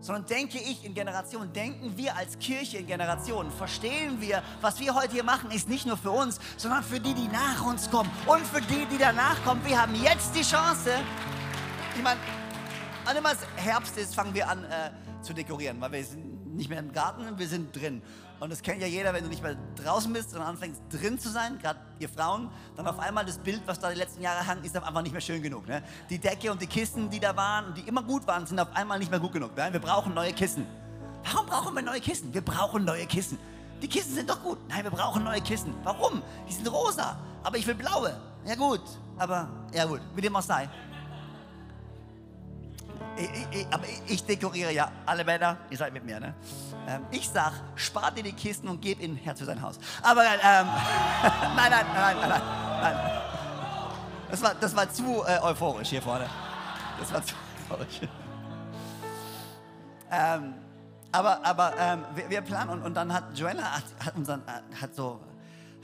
sondern 0.00 0.26
denke 0.26 0.58
ich 0.58 0.84
in 0.84 0.94
Generationen, 0.94 1.52
denken 1.52 1.96
wir 1.96 2.16
als 2.16 2.38
Kirche 2.38 2.78
in 2.78 2.86
Generationen, 2.86 3.50
verstehen 3.50 4.20
wir, 4.20 4.42
was 4.60 4.80
wir 4.80 4.94
heute 4.94 5.12
hier 5.12 5.24
machen, 5.24 5.50
ist 5.50 5.68
nicht 5.68 5.86
nur 5.86 5.96
für 5.96 6.10
uns, 6.10 6.40
sondern 6.56 6.82
für 6.82 7.00
die, 7.00 7.14
die 7.14 7.28
nach 7.28 7.64
uns 7.64 7.90
kommen 7.90 8.10
und 8.26 8.46
für 8.46 8.60
die, 8.60 8.86
die 8.86 8.98
danach 8.98 9.42
kommen. 9.44 9.64
Wir 9.64 9.80
haben 9.80 9.94
jetzt 10.02 10.34
die 10.34 10.42
Chance, 10.42 10.90
ich 11.96 12.02
meine, 12.02 12.20
an 13.04 13.16
immer 13.16 13.32
Herbst 13.56 13.96
ist, 13.98 14.14
fangen 14.14 14.34
wir 14.34 14.48
an 14.48 14.64
äh, 14.64 14.90
zu 15.22 15.32
dekorieren, 15.34 15.80
weil 15.80 15.92
wir 15.92 16.04
sind 16.04 16.29
nicht 16.60 16.70
mehr 16.70 16.78
im 16.78 16.92
Garten, 16.92 17.24
wir 17.36 17.48
sind 17.48 17.74
drin. 17.74 18.02
Und 18.38 18.50
das 18.50 18.62
kennt 18.62 18.80
ja 18.80 18.86
jeder, 18.86 19.12
wenn 19.12 19.24
du 19.24 19.28
nicht 19.28 19.42
mehr 19.42 19.56
draußen 19.82 20.12
bist, 20.12 20.30
sondern 20.30 20.50
anfängst 20.50 20.80
drin 20.90 21.18
zu 21.18 21.28
sein, 21.28 21.58
gerade 21.58 21.78
ihr 21.98 22.08
Frauen, 22.08 22.48
dann 22.76 22.86
auf 22.86 22.98
einmal 22.98 23.24
das 23.24 23.38
Bild, 23.38 23.60
was 23.66 23.80
da 23.80 23.90
die 23.90 23.98
letzten 23.98 24.22
Jahre 24.22 24.46
hang, 24.46 24.62
ist 24.62 24.74
einfach 24.76 25.02
nicht 25.02 25.12
mehr 25.12 25.20
schön 25.20 25.42
genug. 25.42 25.66
Ne? 25.66 25.82
Die 26.08 26.18
Decke 26.18 26.50
und 26.50 26.62
die 26.62 26.66
Kissen, 26.66 27.10
die 27.10 27.20
da 27.20 27.36
waren 27.36 27.66
und 27.66 27.76
die 27.76 27.82
immer 27.82 28.02
gut 28.02 28.26
waren, 28.26 28.46
sind 28.46 28.58
auf 28.58 28.74
einmal 28.74 28.98
nicht 28.98 29.10
mehr 29.10 29.20
gut 29.20 29.32
genug. 29.32 29.56
Ne? 29.56 29.68
Wir 29.72 29.80
brauchen 29.80 30.14
neue 30.14 30.32
Kissen. 30.32 30.66
Warum 31.24 31.46
brauchen 31.46 31.74
wir 31.74 31.82
neue 31.82 32.00
Kissen? 32.00 32.32
Wir 32.32 32.40
brauchen 32.42 32.84
neue 32.84 33.04
Kissen. 33.06 33.38
Die 33.82 33.88
Kissen 33.88 34.14
sind 34.14 34.30
doch 34.30 34.42
gut. 34.42 34.58
Nein, 34.68 34.84
wir 34.84 34.90
brauchen 34.90 35.24
neue 35.24 35.40
Kissen. 35.40 35.74
Warum? 35.84 36.22
Die 36.48 36.52
sind 36.52 36.66
rosa, 36.70 37.18
aber 37.42 37.58
ich 37.58 37.66
will 37.66 37.74
blaue. 37.74 38.14
Ja 38.46 38.54
gut, 38.54 38.82
aber 39.18 39.48
ja 39.74 39.84
gut, 39.84 40.00
wie 40.14 40.20
dem 40.22 40.34
auch 40.36 40.42
sei. 40.42 40.68
Ich, 43.20 43.60
ich, 43.60 43.66
aber 43.70 43.84
ich 44.06 44.24
dekoriere 44.24 44.72
ja 44.72 44.90
alle 45.04 45.24
Männer, 45.24 45.58
ihr 45.68 45.76
seid 45.76 45.92
mit 45.92 46.04
mir, 46.04 46.18
ne? 46.18 46.34
Ähm, 46.88 47.04
ich 47.10 47.28
sag, 47.28 47.52
spart 47.74 48.16
dir 48.16 48.22
die 48.22 48.32
Kisten 48.32 48.66
und 48.66 48.80
gib 48.80 49.00
ihnen 49.00 49.16
Herz 49.16 49.40
für 49.40 49.44
sein 49.44 49.60
Haus. 49.60 49.78
Aber 50.02 50.22
ähm, 50.24 50.38
nein, 51.56 51.70
nein, 51.70 51.86
nein, 51.94 52.16
nein, 52.16 52.28
nein, 52.28 52.42
nein. 52.80 52.96
Das 54.30 54.42
war, 54.42 54.54
das 54.54 54.74
war 54.74 54.90
zu 54.90 55.22
äh, 55.26 55.38
euphorisch 55.42 55.90
hier 55.90 56.00
vorne. 56.00 56.26
Das 56.98 57.12
war 57.12 57.22
zu 57.24 57.34
euphorisch. 57.68 58.00
Ähm, 60.12 60.54
aber 61.12 61.44
aber 61.46 61.72
ähm, 61.78 62.04
wir, 62.16 62.28
wir, 62.30 62.40
planen 62.40 62.70
und, 62.70 62.82
und 62.82 62.94
dann 62.94 63.12
hat 63.12 63.38
Joanna 63.38 63.76
hat, 63.76 63.84
hat, 64.04 64.16
unseren, 64.16 64.40
äh, 64.40 64.74
hat 64.74 64.92
so 64.92 65.20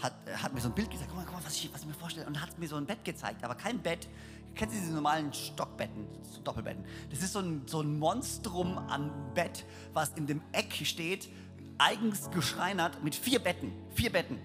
hat, 0.02 0.12
hat 0.42 0.52
mir 0.52 0.60
so 0.60 0.68
ein 0.68 0.74
Bild 0.74 0.90
gezeigt. 0.90 1.10
Guck 1.10 1.18
mal, 1.18 1.24
guck 1.24 1.34
mal 1.34 1.44
was, 1.44 1.54
ich, 1.54 1.72
was 1.72 1.82
ich 1.82 1.86
mir 1.86 1.94
vorstelle. 1.94 2.26
Und 2.26 2.40
hat 2.40 2.58
mir 2.58 2.66
so 2.68 2.74
ein 2.74 2.86
Bett 2.86 3.04
gezeigt, 3.04 3.44
aber 3.44 3.54
kein 3.54 3.78
Bett. 3.78 4.08
Kennst 4.56 4.74
du 4.74 4.80
diese 4.80 4.94
normalen 4.94 5.32
Stockbetten, 5.34 6.06
Doppelbetten? 6.42 6.82
Das 7.10 7.20
ist 7.20 7.34
so 7.34 7.40
ein, 7.40 7.62
so 7.66 7.82
ein 7.82 7.98
Monstrum 7.98 8.78
an 8.78 9.10
Bett, 9.34 9.66
was 9.92 10.10
in 10.14 10.26
dem 10.26 10.40
Eck 10.52 10.72
steht, 10.84 11.28
eigens 11.76 12.30
geschreinert 12.30 13.04
mit 13.04 13.14
vier 13.14 13.38
Betten. 13.38 13.70
Vier 13.94 14.10
Betten. 14.10 14.38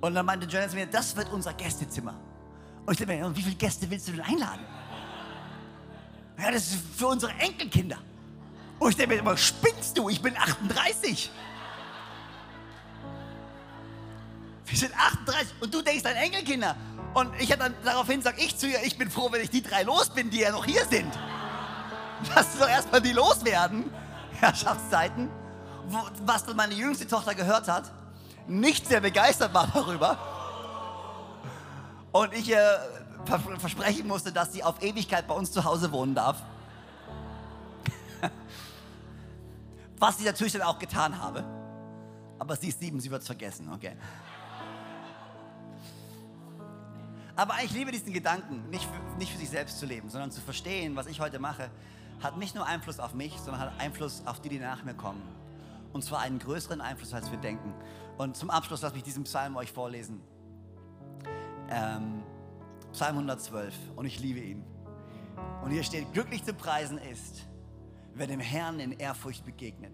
Und 0.00 0.14
dann 0.14 0.26
meinte 0.26 0.46
Joanna 0.46 0.68
zu 0.68 0.74
mir, 0.74 0.86
das 0.86 1.14
wird 1.16 1.32
unser 1.32 1.54
Gästezimmer. 1.54 2.18
Und 2.84 2.92
ich 2.94 2.98
dachte 2.98 3.16
mir, 3.16 3.36
wie 3.36 3.42
viele 3.42 3.54
Gäste 3.54 3.88
willst 3.88 4.08
du 4.08 4.12
denn 4.12 4.22
einladen? 4.22 4.66
Ja, 6.36 6.50
das 6.50 6.72
ist 6.72 6.78
für 6.96 7.06
unsere 7.06 7.32
Enkelkinder. 7.34 7.98
Und 8.80 8.90
ich 8.90 8.96
denke 8.96 9.14
mir 9.14 9.20
immer, 9.20 9.36
spinnst 9.36 9.96
du? 9.96 10.08
Ich 10.08 10.20
bin 10.20 10.36
38. 10.36 11.30
Wir 14.66 14.78
sind 14.78 14.94
38 14.96 15.54
und 15.60 15.72
du 15.72 15.82
denkst 15.82 16.04
an 16.04 16.16
Enkelkinder. 16.16 16.76
Und 17.12 17.32
ich 17.38 17.48
hätte 17.48 17.60
dann 17.60 17.74
daraufhin 17.84 18.18
gesagt, 18.18 18.40
ich 18.40 18.56
zu 18.56 18.66
ihr, 18.66 18.82
ich 18.82 18.98
bin 18.98 19.10
froh, 19.10 19.28
wenn 19.30 19.42
ich 19.42 19.50
die 19.50 19.62
drei 19.62 19.82
los 19.82 20.10
bin, 20.10 20.30
die 20.30 20.40
ja 20.40 20.50
noch 20.50 20.64
hier 20.64 20.84
sind. 20.86 21.12
Lass 22.34 22.58
doch 22.58 22.68
erstmal 22.68 23.00
die 23.00 23.12
loswerden. 23.12 23.90
Herrschaftszeiten. 24.40 25.30
Was 26.24 26.44
dann 26.44 26.56
meine 26.56 26.74
jüngste 26.74 27.06
Tochter 27.06 27.34
gehört 27.34 27.68
hat, 27.68 27.92
nicht 28.46 28.86
sehr 28.86 29.00
begeistert 29.00 29.54
war 29.54 29.68
darüber. 29.68 30.18
Und 32.12 32.32
ich 32.32 32.52
äh, 32.52 32.58
versprechen 33.58 34.06
musste, 34.06 34.32
dass 34.32 34.52
sie 34.52 34.62
auf 34.62 34.82
Ewigkeit 34.82 35.26
bei 35.26 35.34
uns 35.34 35.52
zu 35.52 35.64
Hause 35.64 35.92
wohnen 35.92 36.14
darf. 36.14 36.42
Was 39.98 40.18
ich 40.18 40.24
natürlich 40.24 40.52
dann 40.52 40.62
auch 40.62 40.78
getan 40.78 41.20
habe. 41.20 41.44
Aber 42.38 42.56
sie 42.56 42.68
ist 42.68 42.80
sieben, 42.80 43.00
sie 43.00 43.10
wird 43.10 43.22
es 43.22 43.26
vergessen, 43.26 43.70
okay? 43.72 43.96
Aber 47.36 47.54
ich 47.64 47.72
liebe 47.72 47.90
diesen 47.90 48.12
Gedanken, 48.12 48.68
nicht 48.70 48.84
für, 48.84 49.18
nicht 49.18 49.32
für 49.32 49.38
sich 49.38 49.50
selbst 49.50 49.78
zu 49.78 49.86
leben, 49.86 50.08
sondern 50.08 50.30
zu 50.30 50.40
verstehen, 50.40 50.94
was 50.94 51.06
ich 51.06 51.20
heute 51.20 51.38
mache, 51.38 51.70
hat 52.22 52.38
nicht 52.38 52.54
nur 52.54 52.64
Einfluss 52.64 53.00
auf 53.00 53.14
mich, 53.14 53.36
sondern 53.38 53.60
hat 53.60 53.80
Einfluss 53.80 54.22
auf 54.26 54.40
die, 54.40 54.48
die 54.48 54.58
nach 54.58 54.84
mir 54.84 54.94
kommen. 54.94 55.22
Und 55.92 56.04
zwar 56.04 56.20
einen 56.20 56.38
größeren 56.38 56.80
Einfluss, 56.80 57.12
als 57.12 57.30
wir 57.30 57.38
denken. 57.38 57.74
Und 58.18 58.36
zum 58.36 58.50
Abschluss 58.50 58.82
lasse 58.82 58.94
mich 58.94 59.02
diesen 59.02 59.24
Psalm 59.24 59.56
euch 59.56 59.72
vorlesen. 59.72 60.20
Ähm, 61.70 62.22
Psalm 62.92 63.16
112. 63.16 63.74
Und 63.96 64.04
ich 64.04 64.20
liebe 64.20 64.40
ihn. 64.40 64.64
Und 65.62 65.72
hier 65.72 65.82
steht, 65.82 66.12
glücklich 66.12 66.44
zu 66.44 66.54
preisen 66.54 66.98
ist, 66.98 67.46
wer 68.14 68.28
dem 68.28 68.40
Herrn 68.40 68.78
in 68.78 68.92
Ehrfurcht 68.92 69.44
begegnet. 69.44 69.92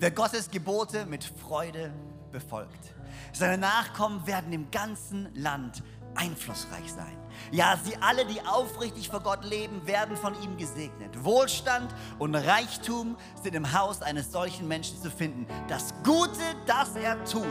Wer 0.00 0.10
Gottes 0.10 0.50
Gebote 0.50 1.06
mit 1.06 1.22
Freude 1.22 1.92
befolgt. 2.32 2.94
Seine 3.32 3.58
Nachkommen 3.58 4.26
werden 4.26 4.52
im 4.52 4.70
ganzen 4.72 5.32
Land 5.34 5.84
einflussreich 6.14 6.92
sein. 6.92 7.23
Ja, 7.50 7.78
sie 7.82 7.96
alle, 8.00 8.24
die 8.26 8.40
aufrichtig 8.46 9.08
vor 9.08 9.20
Gott 9.20 9.44
leben, 9.44 9.86
werden 9.86 10.16
von 10.16 10.34
ihm 10.42 10.56
gesegnet. 10.56 11.24
Wohlstand 11.24 11.94
und 12.18 12.34
Reichtum 12.34 13.16
sind 13.42 13.54
im 13.54 13.72
Haus 13.72 14.02
eines 14.02 14.32
solchen 14.32 14.68
Menschen 14.68 15.00
zu 15.00 15.10
finden. 15.10 15.46
Das 15.68 15.94
Gute, 16.02 16.30
das 16.66 16.94
er 16.96 17.22
tut, 17.24 17.44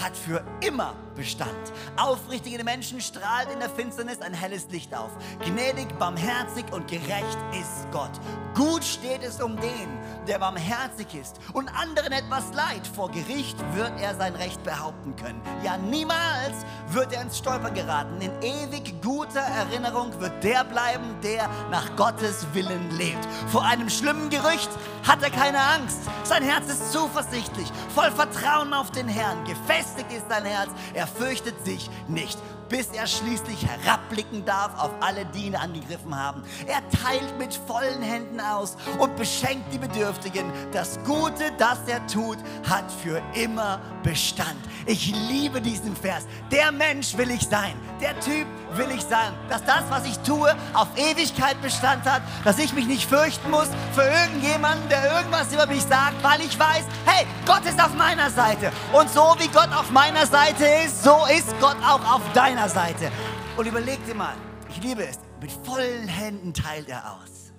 hat 0.00 0.16
für 0.16 0.44
immer 0.60 0.94
Bestand. 1.14 1.50
Aufrichtige 1.96 2.64
Menschen 2.64 3.00
strahlt 3.00 3.50
in 3.52 3.58
der 3.58 3.68
Finsternis 3.68 4.20
ein 4.20 4.32
helles 4.32 4.68
Licht 4.70 4.94
auf. 4.94 5.10
Gnädig, 5.44 5.98
barmherzig 5.98 6.64
und 6.72 6.88
gerecht 6.88 7.38
ist 7.52 7.90
Gott. 7.92 8.12
Gut 8.54 8.82
steht 8.82 9.22
es 9.22 9.40
um 9.40 9.56
den, 9.56 9.98
der 10.26 10.38
barmherzig 10.38 11.14
ist 11.14 11.38
und 11.52 11.68
anderen 11.68 12.12
etwas 12.12 12.52
leid. 12.54 12.86
Vor 12.86 13.10
Gericht 13.10 13.58
wird 13.74 13.92
er 14.00 14.14
sein 14.14 14.34
Recht 14.34 14.62
behaupten 14.64 15.14
können. 15.16 15.42
Ja, 15.62 15.76
niemals 15.76 16.64
wird 16.88 17.12
er 17.12 17.22
ins 17.22 17.38
Stolpern 17.38 17.74
geraten. 17.74 18.20
In 18.20 18.32
ewig 18.42 19.02
gut 19.02 19.19
guter 19.20 19.40
Erinnerung 19.40 20.18
wird 20.18 20.42
der 20.42 20.64
bleiben, 20.64 21.04
der 21.22 21.46
nach 21.70 21.94
Gottes 21.94 22.46
Willen 22.54 22.90
lebt. 22.96 23.22
Vor 23.48 23.62
einem 23.62 23.90
schlimmen 23.90 24.30
Gerücht 24.30 24.70
hat 25.06 25.22
er 25.22 25.28
keine 25.28 25.60
Angst. 25.60 25.98
Sein 26.24 26.42
Herz 26.42 26.70
ist 26.70 26.90
zuversichtlich, 26.90 27.70
voll 27.94 28.10
Vertrauen 28.12 28.72
auf 28.72 28.90
den 28.92 29.08
Herrn. 29.08 29.44
Gefestigt 29.44 30.10
ist 30.10 30.26
sein 30.30 30.46
Herz, 30.46 30.70
er 30.94 31.06
fürchtet 31.06 31.62
sich 31.66 31.90
nicht 32.08 32.38
bis 32.70 32.86
er 32.94 33.06
schließlich 33.06 33.66
herabblicken 33.66 34.44
darf 34.44 34.70
auf 34.80 34.92
alle, 35.00 35.26
die 35.26 35.46
ihn 35.46 35.56
angegriffen 35.56 36.16
haben. 36.16 36.42
Er 36.66 36.80
teilt 36.90 37.36
mit 37.38 37.52
vollen 37.52 38.00
Händen 38.00 38.40
aus 38.40 38.76
und 38.98 39.14
beschenkt 39.16 39.72
die 39.74 39.78
Bedürftigen. 39.78 40.50
Das 40.72 40.98
Gute, 41.04 41.52
das 41.58 41.80
er 41.86 42.06
tut, 42.06 42.38
hat 42.68 42.90
für 43.02 43.20
immer 43.34 43.80
Bestand. 44.02 44.56
Ich 44.86 45.12
liebe 45.28 45.60
diesen 45.60 45.94
Vers. 45.94 46.24
Der 46.50 46.72
Mensch 46.72 47.16
will 47.16 47.30
ich 47.30 47.42
sein. 47.42 47.74
Der 48.00 48.18
Typ 48.20 48.46
will 48.72 48.90
ich 48.94 49.02
sein. 49.02 49.32
Dass 49.48 49.62
das, 49.64 49.82
was 49.90 50.06
ich 50.06 50.18
tue, 50.20 50.54
auf 50.72 50.88
Ewigkeit 50.96 51.60
Bestand 51.60 52.04
hat. 52.04 52.22
Dass 52.44 52.58
ich 52.58 52.72
mich 52.72 52.86
nicht 52.86 53.08
fürchten 53.08 53.50
muss 53.50 53.68
für 53.92 54.02
irgendjemanden, 54.02 54.88
der 54.88 55.16
irgendwas 55.16 55.52
über 55.52 55.66
mich 55.66 55.82
sagt, 55.82 56.22
weil 56.22 56.40
ich 56.40 56.58
weiß, 56.58 56.84
hey, 57.04 57.26
Gott 57.46 57.64
ist 57.66 57.82
auf 57.82 57.94
meiner 57.94 58.30
Seite. 58.30 58.72
Und 58.92 59.10
so 59.10 59.34
wie 59.38 59.48
Gott 59.48 59.68
auf 59.74 59.90
meiner 59.90 60.26
Seite 60.26 60.64
ist, 60.86 61.02
so 61.02 61.26
ist 61.26 61.48
Gott 61.60 61.76
auch 61.86 62.14
auf 62.14 62.22
deiner 62.32 62.59
Seite. 62.68 63.10
Und 63.56 63.66
überleg 63.66 64.04
dir 64.06 64.14
mal, 64.14 64.34
ich 64.68 64.82
liebe 64.82 65.04
es, 65.04 65.18
mit 65.40 65.50
vollen 65.50 66.06
Händen 66.08 66.52
teilt 66.52 66.88
er 66.88 67.12
aus. 67.12 67.52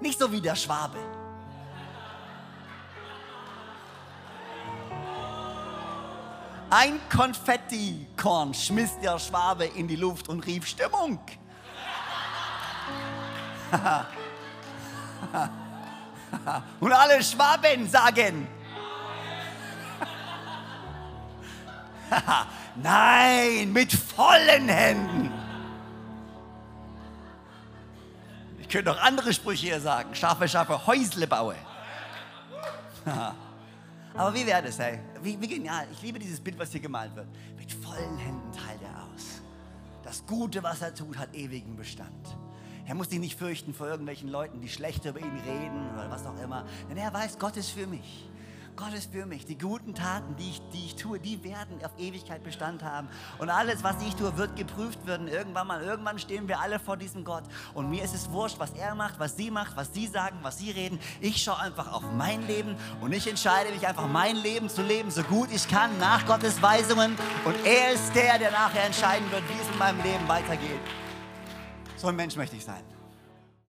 Nicht 0.00 0.18
so 0.18 0.30
wie 0.32 0.40
der 0.40 0.56
Schwabe. 0.56 0.98
Ein 6.68 6.98
Konfettikorn 7.08 8.52
schmiss 8.52 8.98
der 9.00 9.18
Schwabe 9.18 9.66
in 9.66 9.86
die 9.86 9.96
Luft 9.96 10.28
und 10.28 10.44
rief 10.46 10.66
Stimmung. 10.66 11.20
und 16.80 16.92
alle 16.92 17.22
Schwaben 17.22 17.88
sagen, 17.88 18.48
Nein, 22.82 23.72
mit 23.72 23.92
vollen 23.92 24.68
Händen. 24.68 25.32
Ich 28.58 28.68
könnte 28.68 28.90
auch 28.92 29.00
andere 29.00 29.32
Sprüche 29.32 29.66
hier 29.66 29.80
sagen. 29.80 30.14
Scharfe, 30.14 30.48
scharfe 30.48 30.86
Häusle 30.86 31.26
baue. 31.26 31.54
Aber 34.14 34.34
wie 34.34 34.46
wäre 34.46 34.62
das, 34.62 34.78
ey? 34.78 34.98
Wie, 35.22 35.40
wie 35.40 35.46
genial. 35.46 35.86
Ich 35.92 36.02
liebe 36.02 36.18
dieses 36.18 36.40
Bild, 36.40 36.58
was 36.58 36.72
hier 36.72 36.80
gemalt 36.80 37.14
wird. 37.14 37.28
Mit 37.58 37.72
vollen 37.72 38.18
Händen 38.18 38.52
teilt 38.52 38.82
er 38.82 39.04
aus. 39.04 39.42
Das 40.02 40.26
Gute, 40.26 40.62
was 40.62 40.82
er 40.82 40.94
tut, 40.94 41.16
hat 41.16 41.34
ewigen 41.34 41.76
Bestand. 41.76 42.36
Er 42.86 42.94
muss 42.94 43.10
sich 43.10 43.18
nicht 43.18 43.38
fürchten 43.38 43.74
vor 43.74 43.88
irgendwelchen 43.88 44.28
Leuten, 44.28 44.60
die 44.60 44.68
schlecht 44.68 45.04
über 45.04 45.18
ihn 45.18 45.40
reden 45.44 45.90
oder 45.94 46.10
was 46.10 46.24
auch 46.24 46.40
immer. 46.42 46.64
Denn 46.88 46.96
er 46.96 47.12
weiß, 47.12 47.38
Gott 47.38 47.56
ist 47.56 47.70
für 47.70 47.86
mich. 47.86 48.28
Gott 48.76 48.92
ist 48.92 49.10
für 49.10 49.24
mich. 49.24 49.46
Die 49.46 49.56
guten 49.56 49.94
Taten, 49.94 50.36
die 50.36 50.50
ich, 50.50 50.62
die 50.72 50.84
ich 50.84 50.96
tue, 50.96 51.18
die 51.18 51.42
werden 51.42 51.82
auf 51.82 51.92
Ewigkeit 51.98 52.44
Bestand 52.44 52.82
haben. 52.82 53.08
Und 53.38 53.48
alles, 53.48 53.82
was 53.82 53.96
ich 54.06 54.14
tue, 54.14 54.36
wird 54.36 54.54
geprüft 54.54 55.06
werden. 55.06 55.28
Irgendwann 55.28 55.66
mal, 55.66 55.82
irgendwann 55.82 56.18
stehen 56.18 56.46
wir 56.46 56.60
alle 56.60 56.78
vor 56.78 56.98
diesem 56.98 57.24
Gott. 57.24 57.44
Und 57.72 57.88
mir 57.88 58.04
ist 58.04 58.14
es 58.14 58.30
wurscht, 58.30 58.58
was 58.58 58.72
er 58.72 58.94
macht, 58.94 59.18
was 59.18 59.36
sie 59.36 59.50
macht, 59.50 59.76
was 59.76 59.94
sie 59.94 60.06
sagen, 60.06 60.38
was 60.42 60.58
sie 60.58 60.70
reden. 60.70 61.00
Ich 61.20 61.42
schaue 61.42 61.58
einfach 61.58 61.90
auf 61.90 62.02
mein 62.12 62.46
Leben 62.46 62.76
und 63.00 63.12
ich 63.12 63.26
entscheide 63.26 63.70
mich 63.70 63.86
einfach, 63.86 64.06
mein 64.06 64.36
Leben 64.36 64.68
zu 64.68 64.82
leben, 64.82 65.10
so 65.10 65.22
gut 65.22 65.48
ich 65.50 65.66
kann, 65.66 65.98
nach 65.98 66.26
Gottes 66.26 66.60
Weisungen. 66.60 67.16
Und 67.44 67.56
er 67.64 67.92
ist 67.92 68.14
der, 68.14 68.38
der 68.38 68.50
nachher 68.50 68.84
entscheiden 68.84 69.30
wird, 69.30 69.42
wie 69.48 69.60
es 69.60 69.68
in 69.72 69.78
meinem 69.78 70.02
Leben 70.02 70.28
weitergeht. 70.28 70.80
So 71.96 72.08
ein 72.08 72.16
Mensch 72.16 72.36
möchte 72.36 72.56
ich 72.56 72.64
sein. 72.64 72.95